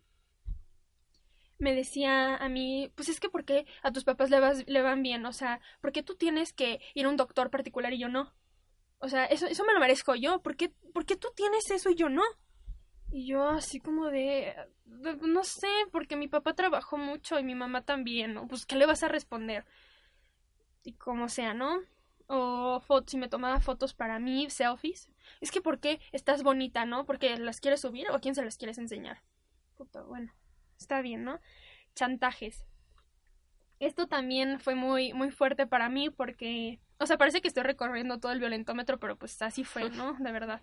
[1.61, 4.83] me decía a mí, pues es que ¿por qué a tus papás le, vas, le
[4.83, 5.25] van bien?
[5.27, 8.33] O sea, ¿por qué tú tienes que ir a un doctor particular y yo no?
[8.99, 10.41] O sea, eso, eso me lo merezco yo.
[10.43, 12.23] ¿Por qué, ¿Por qué tú tienes eso y yo no?
[13.13, 14.55] Y yo así como de,
[14.87, 18.47] no sé, porque mi papá trabajó mucho y mi mamá también, ¿no?
[18.47, 19.65] Pues, ¿qué le vas a responder?
[20.85, 21.81] Y como sea, ¿no?
[22.27, 25.11] O fotos, si me tomaba fotos para mí, selfies.
[25.41, 27.05] Es que, ¿por qué estás bonita, no?
[27.05, 29.23] ¿Porque las quieres subir o a quién se las quieres enseñar?
[29.77, 30.33] Puta, bueno
[30.81, 31.41] está bien, ¿no?
[31.95, 32.65] Chantajes.
[33.79, 38.19] Esto también fue muy, muy fuerte para mí porque, o sea, parece que estoy recorriendo
[38.19, 40.15] todo el violentómetro, pero pues así fue, ¿no?
[40.15, 40.61] De verdad.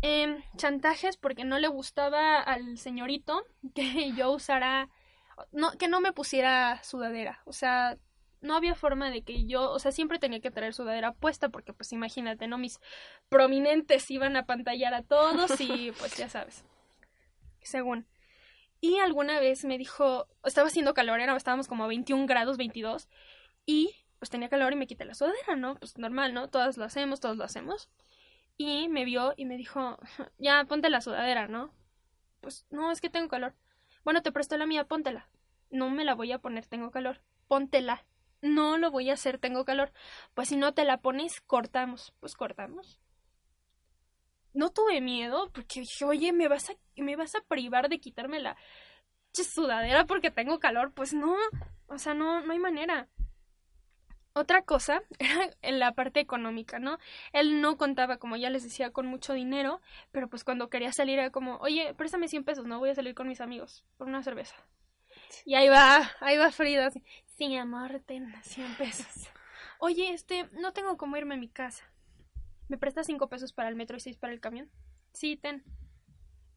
[0.00, 4.88] Em, chantajes porque no le gustaba al señorito que yo usara,
[5.50, 7.96] no, que no me pusiera sudadera, o sea,
[8.40, 11.72] no había forma de que yo, o sea, siempre tenía que traer sudadera puesta porque
[11.72, 12.58] pues imagínate, ¿no?
[12.58, 12.78] Mis
[13.28, 16.64] prominentes iban a pantallar a todos y pues ya sabes.
[17.60, 18.06] Según.
[18.80, 23.08] Y alguna vez me dijo, estaba haciendo calor, era, estábamos como a 21 grados, 22,
[23.66, 25.76] y pues tenía calor y me quité la sudadera, ¿no?
[25.76, 26.48] Pues normal, ¿no?
[26.48, 27.88] Todas lo hacemos, todos lo hacemos.
[28.56, 29.98] Y me vio y me dijo,
[30.38, 31.72] ya, ponte la sudadera, ¿no?
[32.40, 33.54] Pues no, es que tengo calor.
[34.04, 35.28] bueno, te presto la mía, póntela.
[35.70, 37.20] No me la voy a poner, tengo calor.
[37.46, 38.04] Póntela.
[38.40, 39.92] No lo voy a hacer, tengo calor.
[40.34, 42.14] Pues si no te la pones, cortamos.
[42.20, 43.00] Pues cortamos.
[44.58, 48.40] No tuve miedo porque dije, oye, ¿me vas a, me vas a privar de quitarme
[48.40, 48.56] la
[49.32, 50.92] sudadera porque tengo calor?
[50.92, 51.36] Pues no,
[51.86, 53.06] o sea, no, no hay manera.
[54.32, 56.98] Otra cosa era en la parte económica, ¿no?
[57.32, 61.20] Él no contaba, como ya les decía, con mucho dinero, pero pues cuando quería salir
[61.20, 64.24] era como, oye, préstame 100 pesos, no voy a salir con mis amigos por una
[64.24, 64.56] cerveza.
[65.44, 69.06] Y ahí va, ahí va Frida, así, sí, amor, ten 100 pesos.
[69.78, 71.88] Oye, este, no tengo cómo irme a mi casa.
[72.68, 74.70] ¿Me prestas 5 pesos para el metro y 6 para el camión?
[75.12, 75.64] Sí, ten.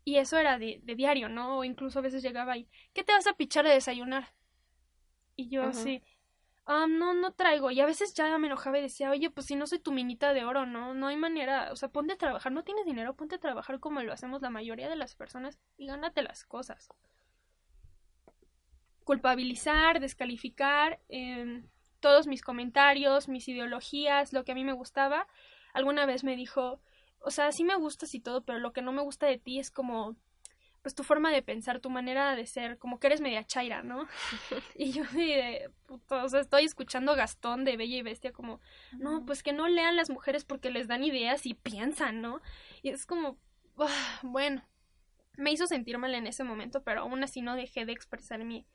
[0.04, 1.60] Y eso era de, de diario, ¿no?
[1.60, 4.34] O incluso a veces llegaba ahí, ¿qué te vas a pichar de desayunar?
[5.36, 6.04] Y yo así,
[6.65, 7.71] ah, no, no traigo.
[7.71, 10.34] Y a veces ya me enojaba y decía, oye, pues si no soy tu minita
[10.34, 10.93] de oro, ¿no?
[10.93, 11.71] No hay manera.
[11.71, 12.52] O sea, ponte a trabajar.
[12.52, 15.88] No tienes dinero, ponte a trabajar como lo hacemos la mayoría de las personas y
[15.88, 16.89] gánate las cosas.
[19.04, 21.63] Culpabilizar, descalificar eh,
[22.00, 25.28] todos mis comentarios, mis ideologías, lo que a mí me gustaba.
[25.73, 26.81] Alguna vez me dijo,
[27.19, 29.60] o sea, sí me gustas y todo, pero lo que no me gusta de ti
[29.60, 30.15] es como
[30.81, 34.07] pues tu forma de pensar, tu manera de ser, como que eres media chaira, ¿no?
[34.75, 38.60] y yo de, puto, o sea, estoy escuchando Gastón de Bella y Bestia como,
[38.93, 42.41] no, pues que no lean las mujeres porque les dan ideas y piensan, ¿no?
[42.81, 43.38] Y es como,
[44.23, 44.63] bueno,
[45.38, 48.65] me hizo sentir mal en ese momento, pero aún así no dejé de expresar mi,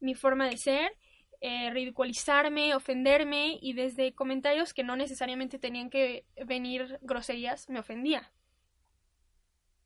[0.00, 0.92] mi forma de ser,
[1.40, 8.32] eh, ridiculizarme, ofenderme y desde comentarios que no necesariamente tenían que venir groserías, me ofendía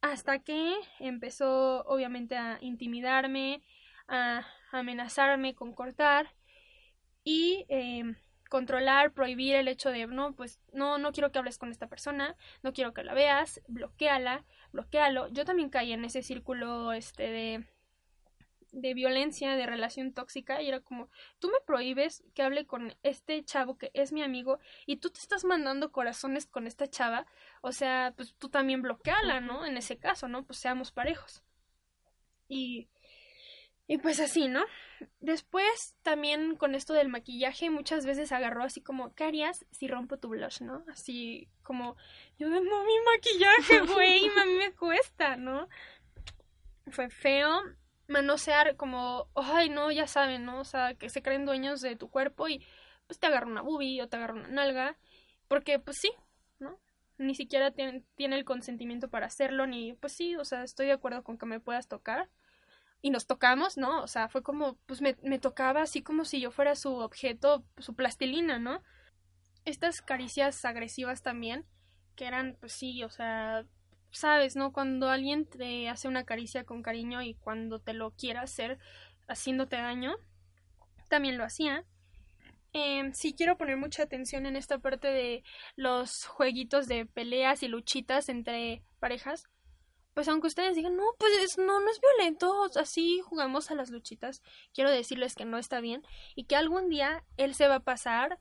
[0.01, 3.63] hasta que empezó obviamente a intimidarme,
[4.09, 6.35] a amenazarme con cortar
[7.23, 8.17] y em,
[8.49, 12.37] controlar, prohibir el hecho de no, pues no, no quiero que hables con esta persona,
[12.63, 15.29] no quiero que la veas, bloqueala, bloquealo.
[15.29, 17.67] Yo también caí en ese círculo este de
[18.73, 23.43] de violencia, de relación tóxica, y era como, tú me prohíbes que hable con este
[23.45, 27.27] chavo que es mi amigo, y tú te estás mandando corazones con esta chava,
[27.63, 29.67] o sea, pues tú también bloqueala, ¿no?
[29.67, 30.45] En ese caso, ¿no?
[30.45, 31.43] Pues seamos parejos.
[32.49, 32.89] Y,
[33.87, 34.65] y pues así, ¿no?
[35.21, 40.19] Después, también con esto del maquillaje, muchas veces agarró así como, ¿qué harías si rompo
[40.19, 40.85] tu blush, no?
[40.89, 41.97] Así como,
[42.39, 45.69] yo no, mi maquillaje, güey, a mí me cuesta, ¿no?
[46.91, 47.63] Fue feo,
[48.11, 50.61] manosear como, ay, no, ya saben, ¿no?
[50.61, 52.65] O sea, que se creen dueños de tu cuerpo y
[53.07, 54.99] pues te agarra una boobie o te agarra una nalga,
[55.49, 56.11] porque pues sí,
[56.59, 56.79] ¿no?
[57.19, 60.93] Ni siquiera tiene, tiene el consentimiento para hacerlo, ni pues sí, o sea, estoy de
[60.93, 62.29] acuerdo con que me puedas tocar.
[63.03, 64.03] Y nos tocamos, ¿no?
[64.03, 67.65] O sea, fue como, pues me, me tocaba así como si yo fuera su objeto,
[67.79, 68.83] su plastilina, ¿no?
[69.65, 71.65] Estas caricias agresivas también,
[72.15, 73.65] que eran, pues sí, o sea,
[74.11, 74.73] sabes, ¿no?
[74.73, 78.79] Cuando alguien te hace una caricia con cariño y cuando te lo quiera hacer
[79.29, 80.17] haciéndote daño,
[81.09, 81.85] también lo hacía.
[82.73, 85.43] Eh, sí quiero poner mucha atención en esta parte de
[85.75, 89.49] los jueguitos de peleas y luchitas entre parejas.
[90.15, 94.43] Pues aunque ustedes digan, no, pues no, no es violento, así jugamos a las luchitas,
[94.75, 96.03] quiero decirles que no está bien
[96.35, 98.39] y que algún día él se va a pasar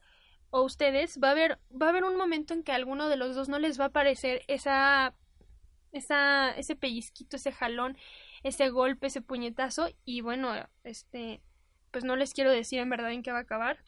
[0.50, 3.18] o ustedes va a haber va a haber un momento en que a alguno de
[3.18, 5.16] los dos no les va a parecer esa
[5.92, 7.98] esa, ese pellizquito, ese jalón,
[8.44, 11.42] ese golpe, ese puñetazo y bueno, este,
[11.92, 13.80] pues no les quiero decir en verdad en qué va a acabar.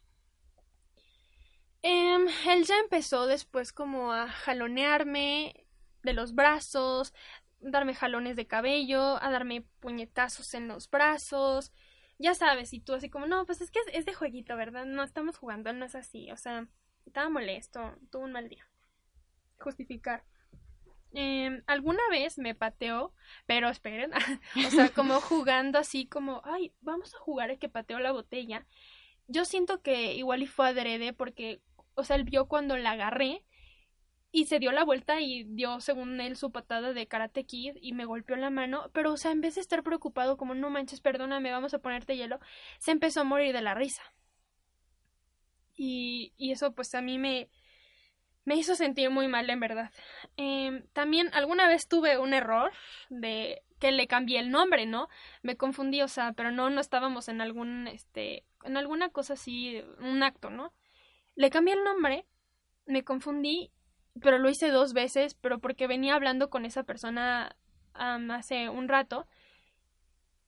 [1.83, 5.65] Em, él ya empezó después como a jalonearme
[6.03, 7.13] de los brazos,
[7.59, 11.71] darme jalones de cabello, a darme puñetazos en los brazos.
[12.19, 14.85] Ya sabes, y tú así como, no, pues es que es, de jueguito, ¿verdad?
[14.85, 16.31] No estamos jugando, no es así.
[16.31, 16.67] O sea,
[17.05, 18.67] estaba molesto, tuvo un mal día.
[19.59, 20.23] Justificar.
[21.13, 23.13] Eh, alguna vez me pateó,
[23.45, 24.11] pero esperen,
[24.67, 28.65] o sea, como jugando así como, ay, vamos a jugar a que pateó la botella.
[29.27, 31.61] Yo siento que igual y fue adrede porque,
[31.95, 33.45] o sea, él vio cuando la agarré
[34.31, 37.93] y se dio la vuelta y dio, según él, su patada de Karate Kid y
[37.93, 41.01] me golpeó la mano, pero, o sea, en vez de estar preocupado como, no manches,
[41.01, 42.39] perdóname, vamos a ponerte hielo,
[42.79, 44.01] se empezó a morir de la risa.
[45.75, 47.49] Y, y eso, pues, a mí me,
[48.45, 49.91] me hizo sentir muy mal, en verdad.
[50.37, 52.71] Em, también alguna vez tuve un error
[53.09, 55.09] de que le cambié el nombre, ¿no?
[55.41, 59.81] Me confundí, o sea, pero no, no estábamos en algún, este, en alguna cosa así,
[59.99, 60.73] un acto, ¿no?
[61.35, 62.25] Le cambié el nombre,
[62.85, 63.71] me confundí,
[64.21, 67.55] pero lo hice dos veces, pero porque venía hablando con esa persona
[67.93, 69.27] hace un rato.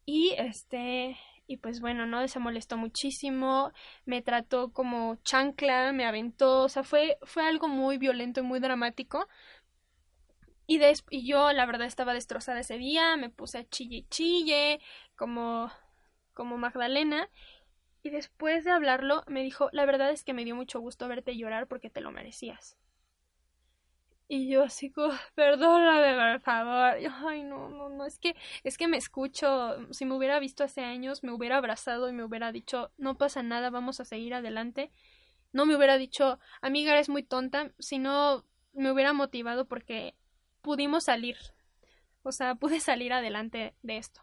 [0.06, 1.18] Y este,
[1.48, 2.28] y pues bueno, ¿no?
[2.28, 3.72] Se molestó muchísimo,
[4.06, 8.60] me trató como chancla, me aventó, o sea, fue, fue algo muy violento y muy
[8.60, 9.28] dramático.
[10.66, 14.80] Y, des y yo, la verdad, estaba destrozada ese día, me puse a chille chille,
[15.16, 15.72] como,
[16.34, 17.30] como Magdalena.
[18.04, 21.38] Y después de hablarlo, me dijo, la verdad es que me dio mucho gusto verte
[21.38, 22.78] llorar porque te lo merecías.
[24.34, 24.92] Y yo así
[25.36, 26.98] perdóname, por favor.
[27.28, 29.78] Ay, no, no, no, es que, es que me escucho.
[29.94, 33.44] Si me hubiera visto hace años, me hubiera abrazado y me hubiera dicho, no pasa
[33.44, 34.92] nada, vamos a seguir adelante.
[35.52, 40.16] No me hubiera dicho, amiga, eres muy tonta, sino me hubiera motivado porque
[40.64, 41.38] pudimos salir.
[42.24, 44.22] O sea, pude salir adelante de esto.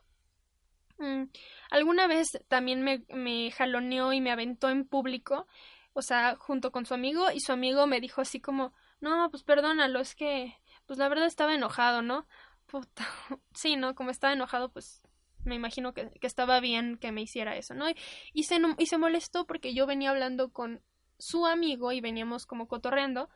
[0.99, 1.27] Mm,
[1.71, 5.47] alguna vez también me, me jaloneó y me aventó en público,
[5.93, 9.43] o sea, junto con su amigo, y su amigo me dijo así como, no, pues
[9.43, 10.55] perdónalo, es que,
[10.87, 12.27] pues la verdad estaba enojado, ¿no?
[12.67, 13.07] Puta.
[13.55, 13.95] Sí, ¿no?
[13.95, 15.03] Como estaba enojado, pues
[15.45, 17.87] me imagino que, que estaba bien que me hiciera eso, ¿no?
[18.33, 20.83] Y, se, y se molestó porque yo venía hablando con
[21.19, 23.29] su amigo y veníamos como cotorreando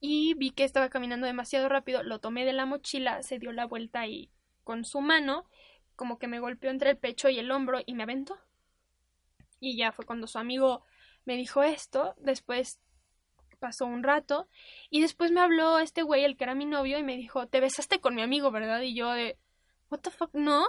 [0.00, 3.66] y vi que estaba caminando demasiado rápido, lo tomé de la mochila, se dio la
[3.66, 4.30] vuelta y
[4.62, 5.46] con su mano
[5.96, 8.38] como que me golpeó entre el pecho y el hombro y me aventó.
[9.60, 10.84] Y ya fue cuando su amigo
[11.24, 12.80] me dijo esto, después
[13.64, 14.46] pasó un rato
[14.90, 17.60] y después me habló este güey, el que era mi novio, y me dijo, te
[17.60, 18.82] besaste con mi amigo, ¿verdad?
[18.82, 19.38] Y yo de,
[19.88, 20.66] what the fuck, no.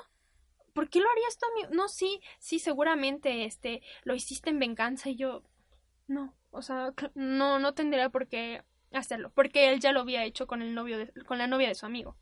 [0.72, 1.76] ¿Por qué lo harías tú, amigo?
[1.76, 5.44] No, sí, sí, seguramente, este, lo hiciste en venganza y yo,
[6.08, 10.48] no, o sea, no, no tendría por qué hacerlo, porque él ya lo había hecho
[10.48, 12.16] con el novio, de, con la novia de su amigo.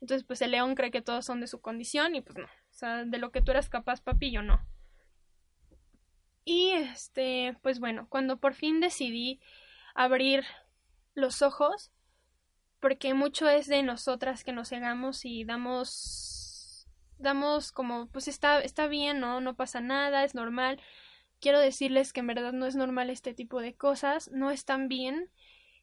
[0.00, 2.72] Entonces, pues el león cree que todos son de su condición y pues no, o
[2.72, 4.64] sea, de lo que tú eras capaz, papi, yo no.
[6.44, 9.40] Y este, pues bueno, cuando por fin decidí
[9.94, 10.44] abrir
[11.14, 11.92] los ojos,
[12.80, 16.86] porque mucho es de nosotras que nos cegamos y damos
[17.16, 20.80] damos como pues está está bien, no no pasa nada, es normal.
[21.40, 25.30] Quiero decirles que en verdad no es normal este tipo de cosas, no están bien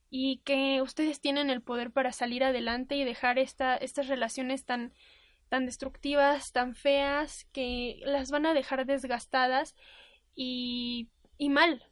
[0.09, 4.93] y que ustedes tienen el poder para salir adelante y dejar esta, estas relaciones tan
[5.49, 9.75] tan destructivas, tan feas, que las van a dejar desgastadas
[10.33, 11.90] y, y mal,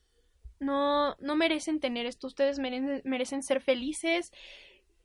[0.59, 2.27] no, no merecen tener esto.
[2.27, 4.31] Ustedes merecen, merecen ser felices,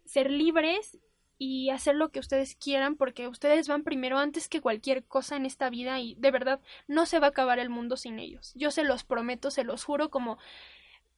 [0.05, 0.99] ser libres
[1.39, 5.47] y hacer lo que ustedes quieran porque ustedes van primero antes que cualquier cosa en
[5.47, 8.53] esta vida y de verdad no se va a acabar el mundo sin ellos.
[8.55, 10.39] Yo se los prometo, se los juro como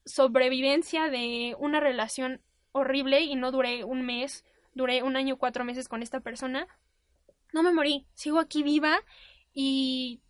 [0.05, 2.41] sobrevivencia de una relación
[2.73, 6.67] horrible y no duré un mes, duré un año, cuatro meses con esta persona.
[7.53, 9.01] No me morí, sigo aquí viva
[9.53, 10.21] y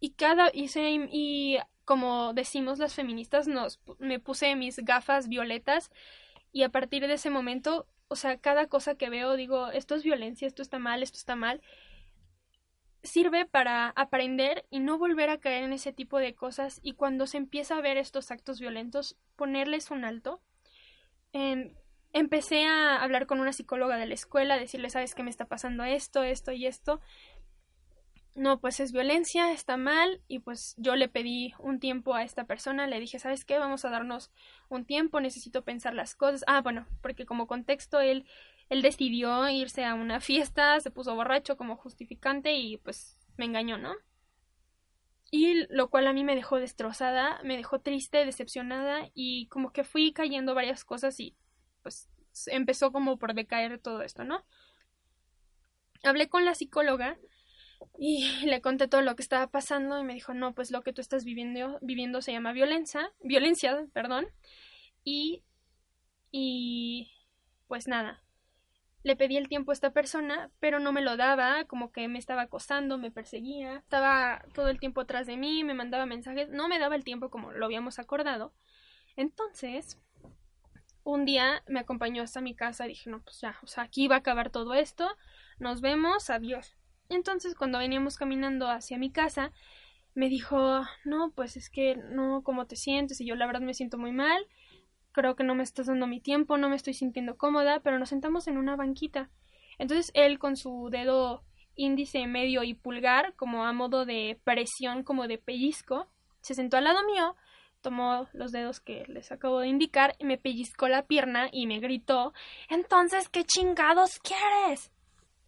[0.00, 0.70] y cada y,
[1.12, 1.58] y
[1.90, 5.90] como decimos las feministas, nos, me puse mis gafas violetas
[6.52, 10.04] y a partir de ese momento, o sea, cada cosa que veo digo, esto es
[10.04, 11.60] violencia, esto está mal, esto está mal,
[13.02, 17.26] sirve para aprender y no volver a caer en ese tipo de cosas y cuando
[17.26, 20.40] se empieza a ver estos actos violentos, ponerles un alto.
[22.12, 25.82] empecé a hablar con una psicóloga de la escuela, decirle, sabes que me está pasando
[25.82, 27.00] esto, esto y esto,
[28.34, 32.44] no, pues es violencia, está mal y pues yo le pedí un tiempo a esta
[32.44, 33.58] persona, le dije, ¿sabes qué?
[33.58, 34.30] Vamos a darnos
[34.68, 36.44] un tiempo, necesito pensar las cosas.
[36.46, 38.26] Ah, bueno, porque como contexto él
[38.70, 43.76] él decidió irse a una fiesta, se puso borracho como justificante y pues me engañó,
[43.78, 43.94] ¿no?
[45.32, 49.84] Y lo cual a mí me dejó destrozada, me dejó triste, decepcionada y como que
[49.84, 51.36] fui cayendo varias cosas y
[51.82, 52.08] pues
[52.46, 54.44] empezó como por decaer todo esto, ¿no?
[56.04, 57.18] Hablé con la psicóloga
[57.98, 60.92] y le conté todo lo que estaba pasando y me dijo, no, pues lo que
[60.92, 64.26] tú estás viviendo, viviendo se llama violencia, violencia, perdón.
[65.04, 65.42] Y,
[66.30, 67.10] y,
[67.68, 68.22] pues nada,
[69.02, 72.18] le pedí el tiempo a esta persona, pero no me lo daba, como que me
[72.18, 76.68] estaba acosando, me perseguía, estaba todo el tiempo atrás de mí, me mandaba mensajes, no
[76.68, 78.52] me daba el tiempo como lo habíamos acordado.
[79.16, 79.98] Entonces,
[81.04, 84.06] un día me acompañó hasta mi casa y dije, no, pues ya, o sea, aquí
[84.08, 85.08] va a acabar todo esto,
[85.58, 86.76] nos vemos, adiós.
[87.10, 89.52] Entonces, cuando veníamos caminando hacia mi casa,
[90.14, 93.20] me dijo, no, pues es que no, ¿cómo te sientes?
[93.20, 94.46] Y yo la verdad me siento muy mal,
[95.12, 98.08] creo que no me estás dando mi tiempo, no me estoy sintiendo cómoda, pero nos
[98.08, 99.28] sentamos en una banquita.
[99.78, 101.42] Entonces él con su dedo
[101.74, 106.08] índice, medio y pulgar, como a modo de presión, como de pellizco,
[106.42, 107.36] se sentó al lado mío,
[107.80, 111.80] tomó los dedos que les acabo de indicar y me pellizcó la pierna y me
[111.80, 112.32] gritó
[112.68, 114.92] Entonces, ¿qué chingados quieres?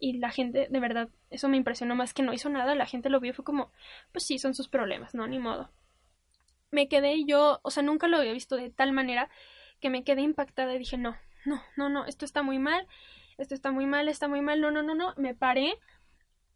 [0.03, 3.09] Y la gente, de verdad, eso me impresionó más que no hizo nada, la gente
[3.09, 3.71] lo vio fue como,
[4.11, 5.71] pues sí, son sus problemas, no, ni modo.
[6.71, 9.29] Me quedé yo, o sea, nunca lo había visto de tal manera
[9.79, 12.85] que me quedé impactada y dije, no, no, no, no, esto está muy mal,
[13.37, 15.73] esto está muy mal, está muy mal, no, no, no, no, me paré,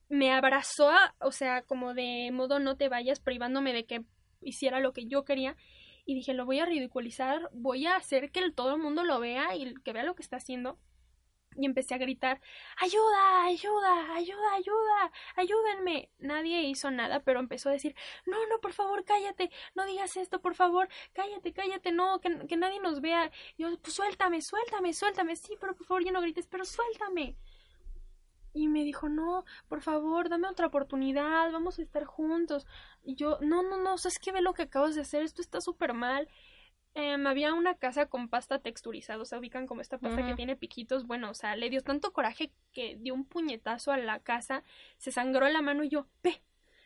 [0.09, 0.91] me abrazó,
[1.21, 4.03] o sea, como de modo no te vayas, privándome de que
[4.41, 5.55] hiciera lo que yo quería
[6.05, 9.55] y dije, lo voy a ridiculizar, voy a hacer que todo el mundo lo vea
[9.55, 10.77] y que vea lo que está haciendo
[11.57, 12.39] y empecé a gritar
[12.77, 16.09] ayuda, ayuda, ayuda, ayuda, ayúdenme.
[16.19, 17.95] Nadie hizo nada, pero empezó a decir
[18.25, 22.57] no, no, por favor, cállate, no digas esto, por favor, cállate, cállate, no, que, que
[22.57, 23.31] nadie nos vea.
[23.57, 27.35] yo, pues suéltame, suéltame, suéltame, sí, pero por favor ya no grites, pero suéltame.
[28.53, 32.65] Y me dijo, no, por favor, dame otra oportunidad, vamos a estar juntos.
[33.03, 35.21] Y yo, no, no, no, ¿sabes qué ve lo que acabas de hacer?
[35.23, 36.27] Esto está súper mal.
[36.99, 40.55] Em, había una casa con pasta texturizada, o sea, ubican como esta pasta que tiene
[40.55, 41.05] piquitos.
[41.05, 44.63] Bueno, o sea, le dio tanto coraje que dio un puñetazo a la casa,
[44.97, 46.41] se sangró la mano y yo, ve,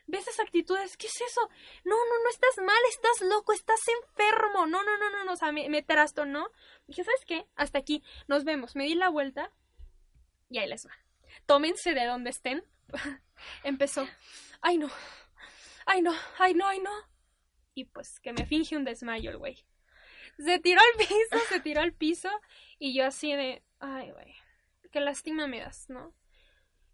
[0.06, 1.40] ve esas actitudes, ¿qué es eso?
[1.86, 4.66] No, no, no estás mal, estás loco, estás enfermo.
[4.66, 5.82] No, no, no, no, no, o sea, me, me
[6.26, 6.46] ¿no?
[6.86, 7.46] Dije, ¿sabes qué?
[7.56, 8.76] Hasta aquí, nos vemos.
[8.76, 9.50] Me di la vuelta
[10.50, 10.92] y ahí les va.
[11.46, 12.62] Tómense de donde estén.
[13.64, 14.06] Empezó,
[14.60, 14.90] ay no,
[15.86, 16.92] ay no, ay no, ay no.
[17.72, 19.64] Y pues que me finge un desmayo el güey
[20.44, 22.28] se tiró al piso, se tiró al piso
[22.78, 24.34] y yo así de, ay, güey,
[24.90, 26.14] qué lástima me das, ¿no?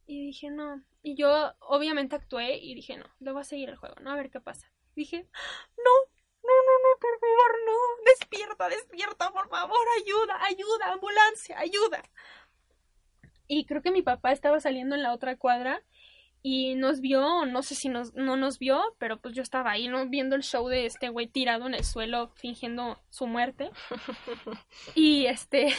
[0.07, 0.83] Y dije, no.
[1.03, 4.11] Y yo obviamente actué y dije, no, le voy a seguir el juego, ¿no?
[4.11, 4.73] A ver qué pasa.
[4.95, 5.29] Dije,
[5.77, 5.93] no,
[6.43, 8.11] no, no, no, por favor, no.
[8.11, 12.03] Despierta, despierta, por favor, ayuda, ayuda, ambulancia, ayuda.
[13.47, 15.83] Y creo que mi papá estaba saliendo en la otra cuadra
[16.43, 19.89] y nos vio, no sé si nos, no nos vio, pero pues yo estaba ahí,
[19.89, 20.07] ¿no?
[20.07, 23.71] Viendo el show de este güey tirado en el suelo fingiendo su muerte.
[24.95, 25.75] y este,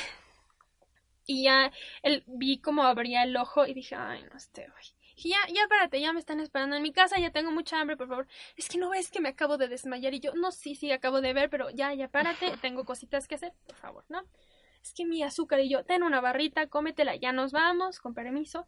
[1.26, 1.72] y ya
[2.04, 4.86] él, vi como abría el ojo y dije, ay, no, este güey.
[5.16, 7.98] Y ya, ya, espérate, ya me están esperando en mi casa, ya tengo mucha hambre,
[7.98, 8.28] por favor.
[8.56, 11.20] Es que no ves que me acabo de desmayar y yo, no, sí, sí, acabo
[11.22, 14.24] de ver, pero ya, ya, párate, tengo cositas que hacer, por favor, ¿no?
[14.82, 18.66] Es que mi azúcar y yo, ten una barrita, cómetela, ya nos vamos, con permiso.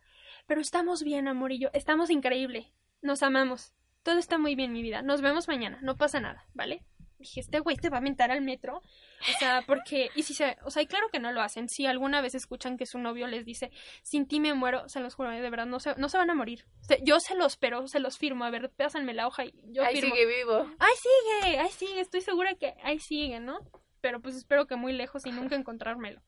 [0.47, 1.69] Pero estamos bien, amor y yo.
[1.73, 2.73] Estamos increíble.
[3.01, 3.73] Nos amamos.
[4.03, 5.01] Todo está muy bien, mi vida.
[5.01, 5.79] Nos vemos mañana.
[5.81, 6.83] No pasa nada, ¿vale?
[7.21, 8.77] Dije, este güey te va a mentar al metro.
[8.77, 10.09] O sea, porque.
[10.15, 10.57] Y si se.
[10.63, 11.69] O sea, y claro que no lo hacen.
[11.69, 13.71] Si alguna vez escuchan que su novio les dice,
[14.01, 16.35] sin ti me muero, se los juro, de verdad, no se, no se van a
[16.35, 16.65] morir.
[17.03, 18.43] yo se los, pero se los firmo.
[18.43, 20.67] A ver, pásenme la hoja y yo ahí sigue vivo.
[20.79, 21.99] Ahí sigue, ahí sigue.
[22.01, 23.59] Estoy segura que ahí sigue, ¿no?
[24.01, 26.21] Pero pues espero que muy lejos y nunca encontrármelo.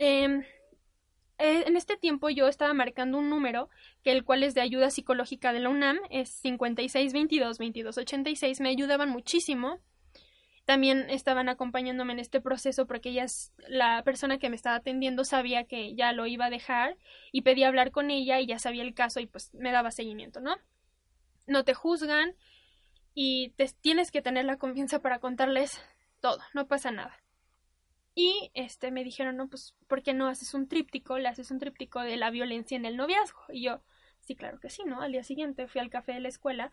[0.00, 0.44] Eh,
[1.40, 3.70] en este tiempo yo estaba marcando un número,
[4.04, 9.80] que el cual es de ayuda psicológica de la UNAM, es 5622-2286, me ayudaban muchísimo.
[10.66, 13.26] También estaban acompañándome en este proceso porque ella,
[13.66, 16.96] la persona que me estaba atendiendo sabía que ya lo iba a dejar
[17.32, 20.40] y pedí hablar con ella y ya sabía el caso y pues me daba seguimiento,
[20.40, 20.56] ¿no?
[21.46, 22.36] No te juzgan
[23.14, 25.82] y te, tienes que tener la confianza para contarles
[26.20, 27.16] todo, no pasa nada.
[28.22, 31.16] Y este me dijeron, no, pues, ¿por qué no haces un tríptico?
[31.16, 33.40] Le haces un tríptico de la violencia en el noviazgo.
[33.48, 33.80] Y yo,
[34.20, 35.00] sí, claro que sí, ¿no?
[35.00, 36.70] Al día siguiente fui al café de la escuela.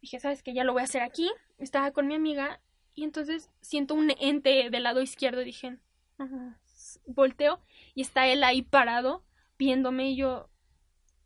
[0.00, 0.54] Dije, ¿sabes qué?
[0.54, 1.28] Ya lo voy a hacer aquí.
[1.58, 2.60] Estaba con mi amiga
[2.94, 5.78] y entonces siento un ente del lado izquierdo y dije,
[7.06, 7.60] volteo
[7.96, 9.24] y está él ahí parado
[9.58, 10.48] viéndome y yo,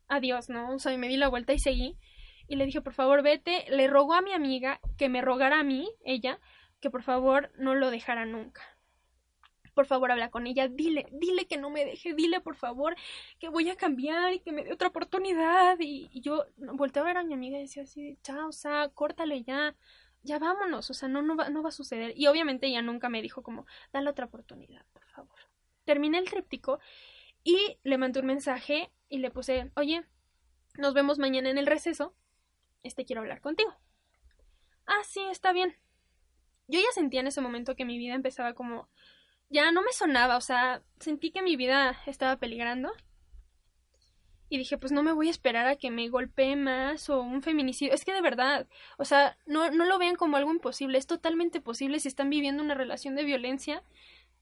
[0.06, 0.76] adiós, ¿no?
[0.76, 1.98] O sea, me di la vuelta y seguí.
[2.46, 3.66] Y le dije, por favor, vete.
[3.68, 6.40] Le rogó a mi amiga que me rogara a mí, ella,
[6.80, 8.77] que por favor no lo dejara nunca
[9.78, 12.96] por favor habla con ella, dile, dile que no me deje, dile por favor
[13.38, 15.76] que voy a cambiar y que me dé otra oportunidad.
[15.78, 19.44] Y, yo volteé a ver a mi amiga y decía así, chao, o sea, córtale
[19.44, 19.76] ya,
[20.24, 22.12] ya vámonos, o sea, no, no, va, no va a suceder.
[22.16, 25.38] Y obviamente ella nunca me dijo como, dale otra oportunidad, por favor.
[25.84, 26.80] Terminé el tríptico
[27.44, 30.04] y le mandé un mensaje y le puse, oye,
[30.76, 32.16] nos vemos mañana en el receso,
[32.82, 33.72] este quiero hablar contigo.
[34.86, 35.76] Ah, sí, está bien.
[36.66, 38.88] Yo ya sentía en ese momento que mi vida empezaba como
[39.50, 42.92] ya no me sonaba, o sea, sentí que mi vida estaba peligrando.
[44.50, 47.42] Y dije, pues no me voy a esperar a que me golpee más o un
[47.42, 47.92] feminicidio.
[47.92, 51.60] Es que de verdad, o sea, no, no lo vean como algo imposible, es totalmente
[51.60, 53.82] posible si están viviendo una relación de violencia.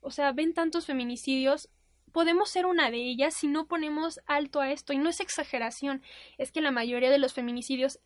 [0.01, 1.71] O sea, ven tantos feminicidios,
[2.13, 4.93] podemos ser una de ellas si no ponemos alto a esto.
[4.93, 6.03] Y no es exageración,
[6.39, 7.99] es que la mayoría de los feminicidios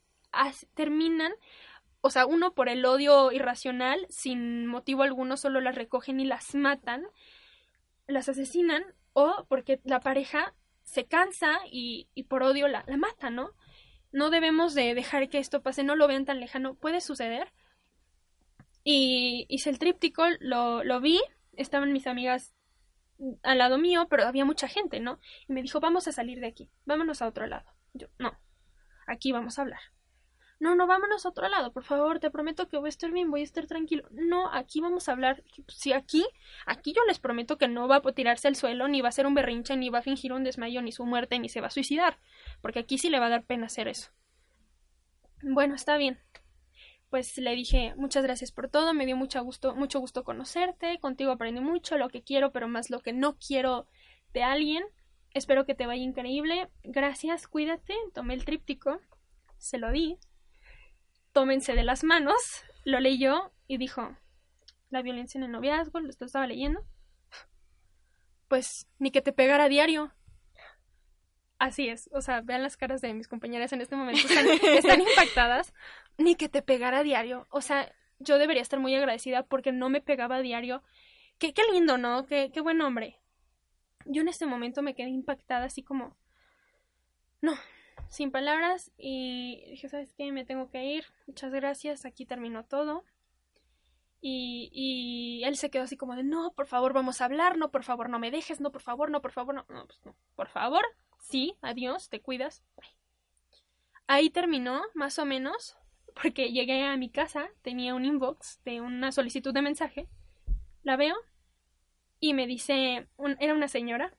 [0.75, 1.33] terminan
[2.01, 6.55] o sea, uno por el odio irracional, sin motivo alguno, solo las recogen y las
[6.55, 7.07] matan,
[8.07, 8.83] las asesinan,
[9.13, 13.51] o porque la pareja se cansa y, por odio la, la mata, ¿no?
[14.13, 17.53] No debemos de dejar que esto pase, no lo vean tan lejano, puede suceder.
[18.83, 21.21] Y hice el tríptico, lo, lo vi,
[21.53, 22.55] estaban mis amigas
[23.43, 25.21] al lado mío, pero había mucha gente, ¿no?
[25.47, 27.71] Y me dijo, vamos a salir de aquí, vámonos a otro lado.
[27.93, 28.39] Yo, no,
[29.07, 29.81] aquí vamos a hablar
[30.61, 33.31] no, no, vámonos a otro lado, por favor, te prometo que voy a estar bien,
[33.31, 34.07] voy a estar tranquilo.
[34.11, 35.43] No, aquí vamos a hablar.
[35.69, 36.27] Si aquí,
[36.67, 39.27] aquí yo les prometo que no va a tirarse al suelo, ni va a hacer
[39.27, 41.71] un berrinche, ni va a fingir un desmayo, ni su muerte, ni se va a
[41.71, 42.19] suicidar,
[42.61, 44.11] porque aquí sí le va a dar pena hacer eso.
[45.43, 46.19] Bueno, está bien.
[47.09, 51.33] Pues le dije, muchas gracias por todo, me dio mucho gusto, mucho gusto conocerte, contigo
[51.33, 53.87] aprendí mucho, lo que quiero, pero más lo que no quiero
[54.35, 54.85] de alguien.
[55.33, 56.69] Espero que te vaya increíble.
[56.83, 57.95] Gracias, cuídate.
[58.13, 59.01] Tomé el tríptico,
[59.57, 60.19] se lo di.
[61.33, 62.65] Tómense de las manos.
[62.85, 64.17] Lo leyó y dijo,
[64.91, 66.85] la violencia en el noviazgo, lo estaba leyendo.
[68.49, 70.13] Pues ni que te pegara a diario.
[71.59, 75.01] Así es, o sea, vean las caras de mis compañeras en este momento, están, están
[75.01, 75.75] impactadas.
[76.17, 77.47] Ni que te pegara a diario.
[77.51, 80.83] O sea, yo debería estar muy agradecida porque no me pegaba a diario.
[81.39, 82.27] Qué, qué lindo, ¿no?
[82.27, 83.21] Qué, qué buen hombre.
[84.07, 86.17] Yo en este momento me quedé impactada así como...
[87.43, 87.55] No,
[88.11, 90.31] sin palabras y dije, ¿sabes qué?
[90.33, 91.05] Me tengo que ir.
[91.27, 93.05] Muchas gracias, aquí terminó todo.
[94.21, 97.71] Y, y él se quedó así como de, no, por favor, vamos a hablar, no,
[97.71, 100.15] por favor, no me dejes, no, por favor, no, por favor, no, no, pues no,
[100.35, 100.85] por favor,
[101.21, 102.63] sí, adiós, te cuidas.
[104.07, 105.79] Ahí terminó, más o menos,
[106.21, 110.07] porque llegué a mi casa, tenía un inbox de una solicitud de mensaje,
[110.83, 111.17] la veo
[112.19, 114.13] y me dice, un, era una señora,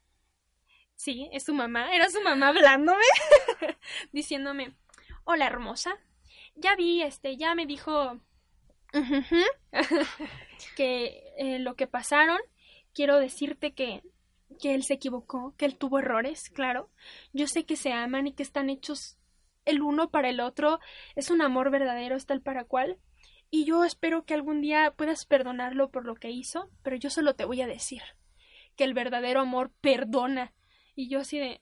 [1.02, 3.04] sí, es su mamá, era su mamá hablándome,
[4.12, 4.76] diciéndome,
[5.24, 5.98] hola hermosa,
[6.56, 8.20] ya vi, este, ya me dijo
[10.76, 12.38] que eh, lo que pasaron,
[12.94, 14.04] quiero decirte que,
[14.62, 16.92] que él se equivocó, que él tuvo errores, claro.
[17.34, 19.18] Yo sé que se aman y que están hechos
[19.66, 20.80] el uno para el otro,
[21.16, 23.00] es un amor verdadero, es tal para cual.
[23.50, 27.34] Y yo espero que algún día puedas perdonarlo por lo que hizo, pero yo solo
[27.34, 28.04] te voy a decir
[28.76, 30.54] que el verdadero amor perdona.
[31.02, 31.62] Y yo así de,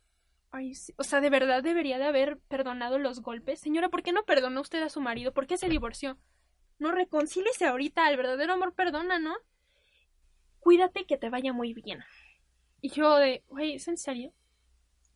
[0.51, 0.73] Ay.
[0.97, 3.61] O sea, de verdad debería de haber perdonado los golpes.
[3.61, 5.33] Señora, ¿por qué no perdonó usted a su marido?
[5.33, 6.17] ¿Por qué se divorció?
[6.77, 9.33] No reconcíliese ahorita, el verdadero amor perdona, ¿no?
[10.59, 12.03] Cuídate que te vaya muy bien.
[12.81, 14.33] Y yo de, güey, ¿es en serio?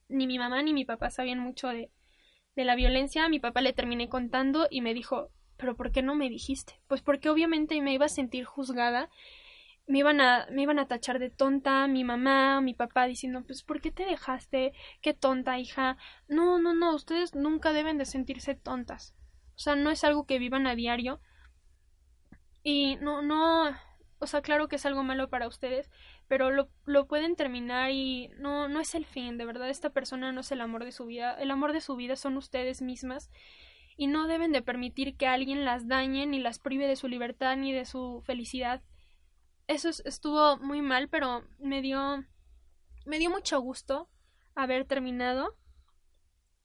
[0.08, 1.92] Ni mi mamá ni mi papá sabían mucho de,
[2.56, 3.26] de la violencia.
[3.26, 6.80] A mi papá le terminé contando y me dijo, ¿pero por qué no me dijiste?
[6.88, 9.10] Pues porque obviamente me iba a sentir juzgada.
[9.86, 13.64] Me iban a, me iban a tachar de tonta, mi mamá, mi papá diciendo, pues
[13.64, 14.74] ¿por qué te dejaste?
[15.02, 15.98] Qué tonta, hija.
[16.28, 19.14] No, no, no, ustedes nunca deben de sentirse tontas.
[19.56, 21.20] O sea, no es algo que vivan a diario.
[22.64, 23.76] Y no, no,
[24.20, 25.92] o sea, claro que es algo malo para ustedes,
[26.30, 30.32] pero lo, lo pueden terminar y no, no es el fin, de verdad, esta persona
[30.32, 33.30] no es el amor de su vida, el amor de su vida son ustedes mismas
[33.98, 37.58] y no deben de permitir que alguien las dañe ni las prive de su libertad
[37.58, 38.82] ni de su felicidad.
[39.68, 42.24] Eso es- estuvo muy mal, pero me dio,
[43.06, 44.10] me dio mucho gusto
[44.56, 45.58] haber terminado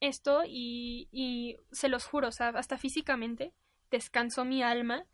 [0.01, 3.53] esto y, y se los juro, o sea, hasta físicamente
[3.91, 5.05] descansó mi alma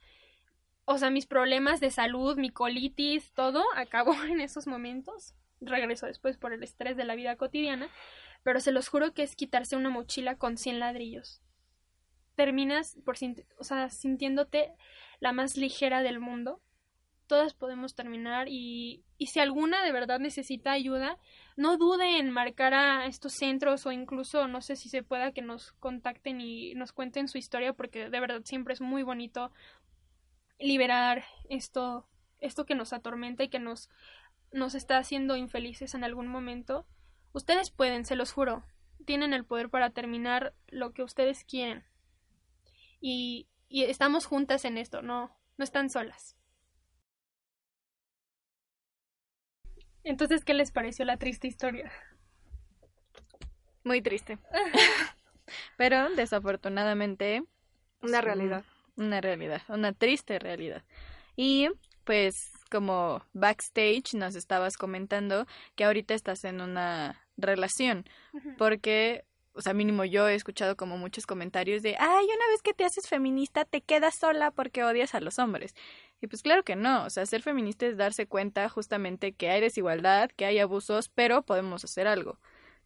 [0.87, 5.35] o sea, mis problemas de salud, mi colitis, todo acabó en esos momentos.
[5.61, 7.89] Regreso después por el estrés de la vida cotidiana,
[8.43, 11.43] pero se los juro que es quitarse una mochila con 100 ladrillos.
[12.37, 13.17] Terminas por
[13.59, 14.75] o sea, sintiéndote
[15.21, 16.63] la más ligera del mundo.
[17.35, 21.19] Todas podemos terminar y, y si alguna de verdad necesita ayuda,
[21.57, 25.43] no dude en marcar a estos centros o incluso no sé si se pueda que
[25.43, 29.51] nos contacten y nos cuenten su historia porque de verdad siempre es muy bonito
[30.61, 32.09] liberar esto,
[32.39, 33.91] esto que nos atormenta y que nos,
[34.53, 36.87] nos está haciendo infelices en algún momento.
[37.33, 38.63] Ustedes pueden, se los juro,
[39.07, 41.83] tienen el poder para terminar lo que ustedes quieren.
[43.01, 46.37] Y, y estamos juntas en esto, no, no están solas.
[50.05, 51.91] Entonces, ¿qué les pareció la triste historia?
[53.85, 54.39] Muy triste.
[55.77, 57.43] Pero desafortunadamente
[58.03, 58.25] Una Sí.
[58.25, 58.65] realidad.
[58.97, 60.83] una realidad, una triste realidad.
[61.37, 61.69] Y
[62.05, 68.05] pues como backstage nos estabas comentando que ahorita estás en una relación,
[68.59, 69.25] porque,
[69.55, 72.85] o sea, mínimo yo he escuchado como muchos comentarios de, ay, una vez que te
[72.85, 75.75] haces feminista te quedas sola porque odias a los hombres.
[76.29, 80.31] Pues claro que no, o sea, ser feminista es darse cuenta justamente que hay desigualdad,
[80.37, 82.39] que hay abusos, pero podemos hacer algo.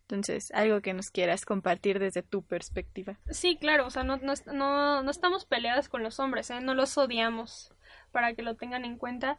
[0.02, 3.18] Entonces, algo que nos quieras compartir desde tu perspectiva.
[3.30, 6.60] Sí, claro, o sea, no, no, no, no estamos peleadas con los hombres, ¿eh?
[6.62, 7.74] no los odiamos,
[8.10, 9.38] para que lo tengan en cuenta.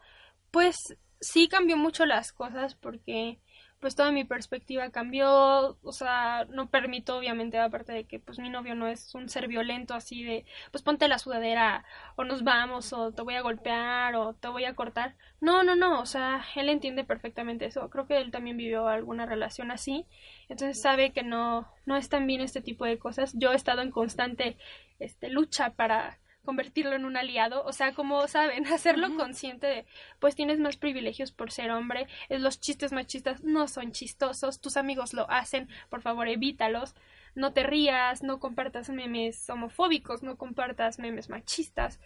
[0.52, 0.76] Pues
[1.20, 3.40] sí cambió mucho las cosas porque
[3.80, 8.50] pues toda mi perspectiva cambió, o sea, no permito obviamente, aparte de que pues mi
[8.50, 12.92] novio no es un ser violento así de, pues ponte la sudadera o nos vamos
[12.94, 15.16] o te voy a golpear o te voy a cortar.
[15.42, 17.90] No, no, no, o sea, él entiende perfectamente eso.
[17.90, 20.06] Creo que él también vivió alguna relación así,
[20.50, 23.34] entonces sabe que no no es tan bien este tipo de cosas.
[23.36, 24.58] Yo he estado en constante
[25.00, 26.20] este lucha para
[26.50, 29.86] convertirlo en un aliado, o sea, como saben, hacerlo consciente de,
[30.20, 35.14] pues tienes más privilegios por ser hombre, los chistes machistas no son chistosos, tus amigos
[35.14, 36.96] lo hacen, por favor evítalos,
[37.36, 42.00] no te rías, no compartas memes homofóbicos, no compartas memes machistas,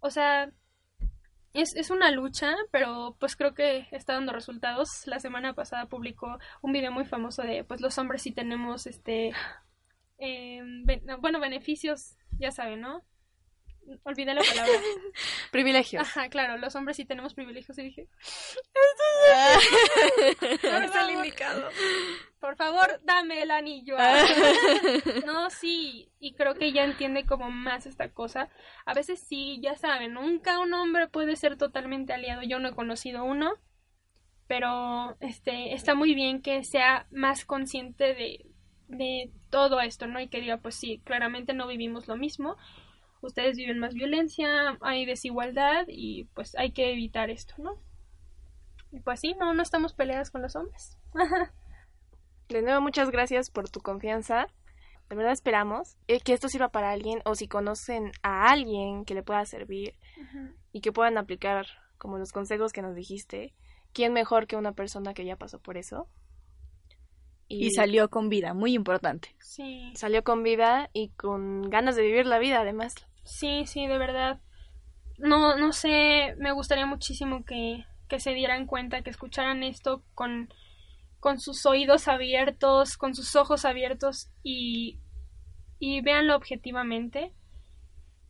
[0.00, 0.50] o sea,
[1.52, 4.88] es, es una lucha, pero pues creo que está dando resultados.
[5.06, 9.32] La semana pasada publicó un video muy famoso de pues los hombres sí tenemos este
[10.18, 13.02] em, ben- bueno beneficios, ya saben, ¿no?
[14.04, 14.72] Olvidé la palabra.
[15.50, 16.02] Privilegios.
[16.02, 18.08] Ajá, claro, los hombres sí tenemos privilegios y dije,
[20.62, 21.68] es el indicado.
[22.38, 23.96] por favor, dame el anillo.
[25.26, 28.48] no, sí, y creo que ya entiende como más esta cosa.
[28.86, 32.42] A veces sí, ya saben, nunca un hombre puede ser totalmente aliado.
[32.42, 33.54] Yo no he conocido uno,
[34.46, 38.46] pero este está muy bien que sea más consciente de,
[38.88, 40.20] de todo esto, ¿no?
[40.20, 42.56] Y que diga, pues sí, claramente no vivimos lo mismo.
[43.22, 47.78] Ustedes viven más violencia, hay desigualdad y pues hay que evitar esto, ¿no?
[48.92, 50.98] Y pues sí, no, no estamos peleadas con los hombres.
[52.48, 54.46] De nuevo, muchas gracias por tu confianza.
[55.08, 59.14] De verdad esperamos eh, que esto sirva para alguien o si conocen a alguien que
[59.14, 59.94] le pueda servir
[60.72, 61.66] y que puedan aplicar
[61.98, 63.52] como los consejos que nos dijiste.
[63.92, 66.08] ¿Quién mejor que una persona que ya pasó por eso?
[67.48, 69.34] Y salió con vida, muy importante.
[69.40, 69.92] Sí.
[69.96, 72.94] salió con vida y con ganas de vivir la vida además.
[73.24, 74.40] Sí, sí, de verdad.
[75.18, 80.52] No, no sé, me gustaría muchísimo que, que se dieran cuenta, que escucharan esto con,
[81.20, 85.00] con sus oídos abiertos, con sus ojos abiertos y,
[85.80, 87.32] y véanlo objetivamente.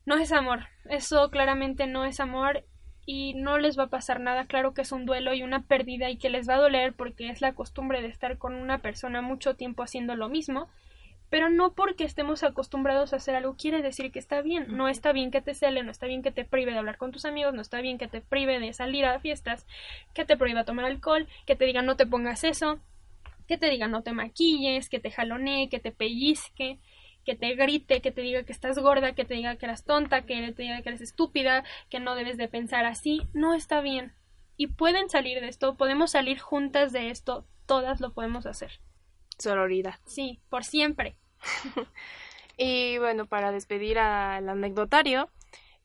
[0.07, 2.64] No es amor, eso claramente no es amor
[3.07, 4.47] y no les va a pasar nada.
[4.47, 7.28] Claro que es un duelo y una pérdida y que les va a doler porque
[7.30, 10.68] es la costumbre de estar con una persona mucho tiempo haciendo lo mismo
[11.31, 14.66] pero no porque estemos acostumbrados a hacer algo quiere decir que está bien.
[14.76, 17.12] No está bien que te cele, no está bien que te prive de hablar con
[17.12, 19.64] tus amigos, no está bien que te prive de salir a fiestas,
[20.12, 22.81] que te prohíba tomar alcohol, que te diga no te pongas eso,
[23.47, 26.81] que te diga no te maquilles, que te jalonee, que te pellizque,
[27.24, 30.22] que te grite, que te diga que estás gorda, que te diga que eres tonta,
[30.22, 33.22] que te diga que eres estúpida, que no debes de pensar así.
[33.35, 34.14] No está bien.
[34.57, 38.81] Y pueden salir de esto, podemos salir juntas de esto, todas lo podemos hacer.
[39.41, 39.99] Sororidad.
[40.07, 41.16] Sí, por siempre.
[42.57, 45.30] Y bueno, para despedir al anecdotario,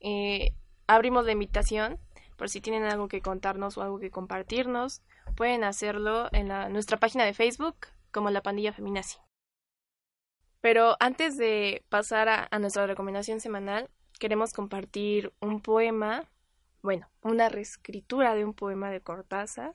[0.00, 0.52] eh,
[0.86, 1.98] abrimos la invitación
[2.36, 5.00] por si tienen algo que contarnos o algo que compartirnos,
[5.36, 7.76] pueden hacerlo en la- nuestra página de Facebook
[8.12, 9.16] como la pandilla feminazi.
[10.60, 13.88] Pero antes de pasar a, a nuestra recomendación semanal,
[14.18, 16.24] queremos compartir un poema,
[16.82, 19.74] bueno, una reescritura de un poema de Cortázar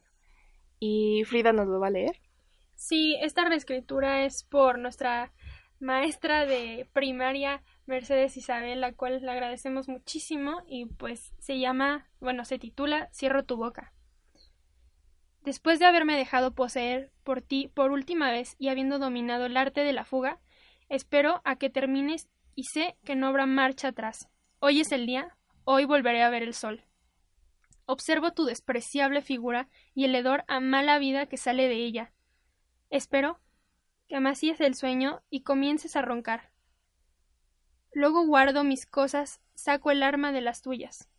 [0.80, 2.20] y Frida nos lo va a leer.
[2.82, 5.32] Sí, esta reescritura es por nuestra
[5.80, 12.44] maestra de primaria, Mercedes Isabel, la cual le agradecemos muchísimo y pues se llama, bueno,
[12.44, 13.94] se titula Cierro tu boca.
[15.44, 19.84] Después de haberme dejado poseer por ti por última vez y habiendo dominado el arte
[19.84, 20.40] de la fuga,
[20.90, 24.28] espero a que termines y sé que no habrá marcha atrás.
[24.60, 26.84] Hoy es el día, hoy volveré a ver el sol.
[27.86, 32.12] Observo tu despreciable figura y el hedor a mala vida que sale de ella.
[32.92, 33.40] Espero
[34.10, 36.52] que amacies el sueño y comiences a roncar.
[37.94, 41.10] Luego guardo mis cosas, saco el arma de las tuyas.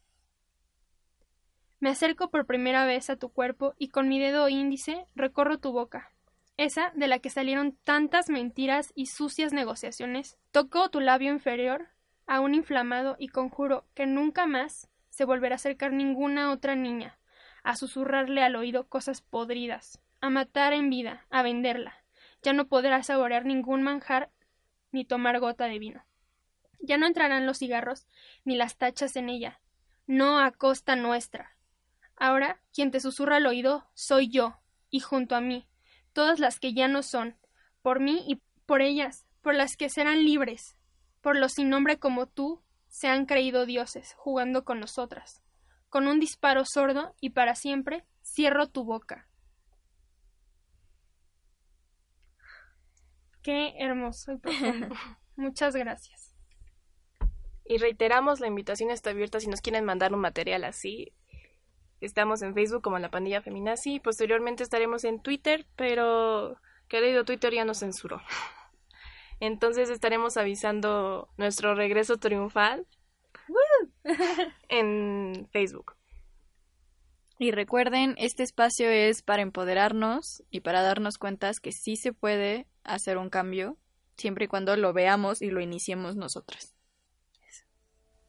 [1.81, 5.73] Me acerco por primera vez a tu cuerpo y con mi dedo índice recorro tu
[5.73, 6.13] boca,
[6.59, 10.37] esa de la que salieron tantas mentiras y sucias negociaciones.
[10.51, 11.89] Toco tu labio inferior,
[12.27, 17.19] aún inflamado, y conjuro que nunca más se volverá a acercar ninguna otra niña,
[17.63, 21.95] a susurrarle al oído cosas podridas, a matar en vida, a venderla.
[22.43, 24.31] Ya no podrá saborear ningún manjar
[24.93, 26.05] ni tomar gota de vino.
[26.81, 28.07] Ya no entrarán los cigarros
[28.45, 29.61] ni las tachas en ella,
[30.07, 31.57] no a costa nuestra.
[32.17, 34.61] Ahora quien te susurra al oído soy yo,
[34.91, 35.67] y junto a mí,
[36.13, 37.37] todas las que ya no son,
[37.83, 40.77] por mí y por ellas, por las que serán libres,
[41.21, 45.43] por los sin nombre como tú, se han creído dioses, jugando con nosotras.
[45.89, 49.27] Con un disparo sordo y para siempre, cierro tu boca.
[53.43, 54.95] Qué hermoso y profundo.
[55.37, 56.35] Muchas gracias.
[57.65, 61.13] Y reiteramos, la invitación está abierta si nos quieren mandar un material así.
[62.01, 64.01] Estamos en Facebook como la pandilla feminazi.
[64.01, 66.57] Posteriormente estaremos en Twitter, pero
[66.89, 68.21] querido Twitter ya nos censuró.
[69.41, 72.87] Entonces estaremos avisando nuestro regreso triunfal
[74.69, 75.97] en Facebook.
[77.43, 82.69] Y recuerden, este espacio es para empoderarnos y para darnos cuentas que sí se puede
[82.85, 83.77] hacer un cambio,
[84.17, 86.77] siempre y cuando lo veamos y lo iniciemos nosotras.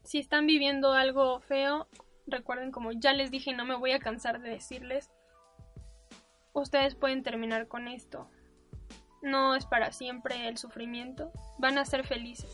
[0.04, 1.88] Si están viviendo algo feo,
[2.26, 5.12] recuerden como ya les dije, no me voy a cansar de decirles,
[6.54, 8.32] ustedes pueden terminar con esto.
[9.22, 12.50] No es para siempre el sufrimiento, van a ser felices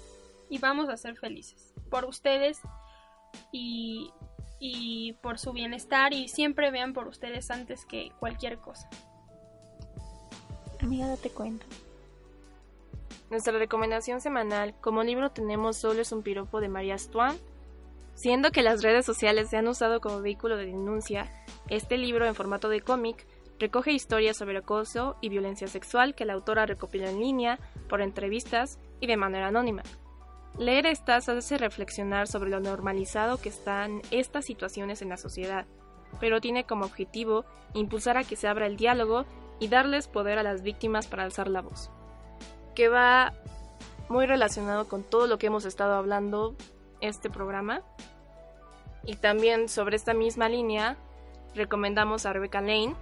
[0.50, 2.60] y vamos a ser felices por ustedes
[3.54, 4.12] y
[4.60, 8.90] y por su bienestar y siempre vean por ustedes antes que cualquier cosa.
[10.82, 11.66] Amiga, date cuenta.
[13.30, 17.38] Nuestra recomendación semanal como libro tenemos Solo es un piropo de María Stuan.
[18.16, 21.32] Siendo que las redes sociales se han usado como vehículo de denuncia,
[21.70, 23.26] este libro en formato de cómic
[23.60, 28.80] recoge historias sobre acoso y violencia sexual que la autora recopiló en línea, por entrevistas
[29.00, 29.84] y de manera anónima.
[30.60, 35.66] Leer estas hace reflexionar sobre lo normalizado que están estas situaciones en la sociedad,
[36.20, 39.24] pero tiene como objetivo impulsar a que se abra el diálogo
[39.62, 41.90] y darles poder a las víctimas para alzar la voz,
[42.76, 43.32] que va
[44.10, 46.58] muy relacionado con todo lo que hemos estado hablando
[47.00, 47.82] este programa.
[49.06, 50.98] Y también sobre esta misma línea
[51.56, 52.96] recomendamos a Rebecca Lane.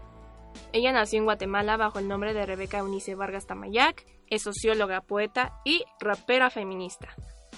[0.74, 5.60] Ella nació en Guatemala bajo el nombre de Rebeca Eunice Vargas Tamayac, es socióloga, poeta
[5.66, 7.16] y rapera feminista.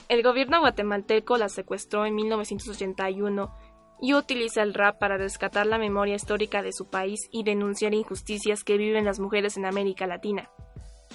[0.10, 3.54] El gobierno guatemalteco la secuestró en 1981
[4.02, 8.64] y utiliza el rap para rescatar la memoria histórica de su país y denunciar injusticias
[8.64, 10.50] que viven las mujeres en América Latina.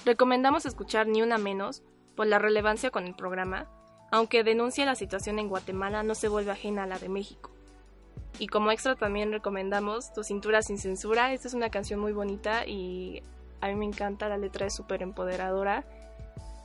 [0.05, 1.83] Recomendamos escuchar Ni Una Menos
[2.15, 3.67] por la relevancia con el programa,
[4.13, 7.51] aunque denuncia la situación en Guatemala no se vuelve ajena a la de México.
[8.39, 12.65] Y como extra también recomendamos Tu cintura sin censura, esta es una canción muy bonita
[12.65, 13.21] y
[13.59, 15.83] a mí me encanta, la letra es súper empoderadora.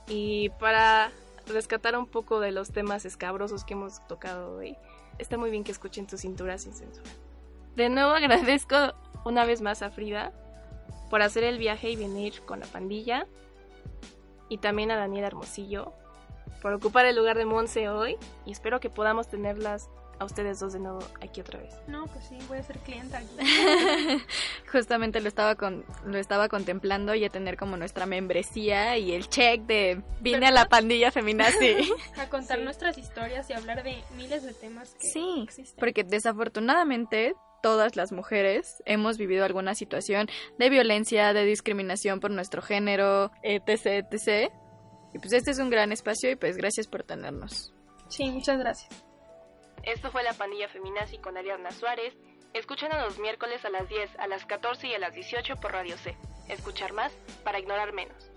[0.07, 1.11] Y para
[1.47, 4.77] rescatar un poco de los temas escabrosos que hemos tocado hoy,
[5.17, 7.09] está muy bien que escuchen Tu cintura sin censura.
[7.75, 8.75] De nuevo agradezco
[9.25, 10.33] una vez más a Frida
[11.09, 13.27] por hacer el viaje y venir con la pandilla.
[14.49, 15.93] Y también a Daniela Hermosillo
[16.61, 18.17] por ocupar el lugar de Monse hoy.
[18.45, 19.89] Y espero que podamos tenerlas
[20.21, 21.73] a ustedes dos de nuevo aquí otra vez.
[21.87, 23.27] No, pues sí, voy a ser clienta aquí.
[24.71, 29.27] Justamente lo estaba con, lo estaba contemplando y a tener como nuestra membresía y el
[29.29, 31.91] check de vine a la pandilla feminazi.
[32.17, 35.79] a contar nuestras historias y hablar de miles de temas que sí, existen.
[35.79, 40.27] porque desafortunadamente todas las mujeres hemos vivido alguna situación
[40.59, 44.51] de violencia, de discriminación por nuestro género, etc, etc.
[45.15, 47.73] Y pues este es un gran espacio y pues gracias por tenernos.
[48.07, 49.10] Sí, muchas gracias.
[49.83, 52.13] Esto fue La Pandilla Feminazi con Ariadna Suárez.
[52.53, 55.97] Escúchanos los miércoles a las 10, a las 14 y a las 18 por Radio
[55.97, 56.15] C.
[56.47, 57.11] Escuchar más
[57.43, 58.30] para ignorar menos.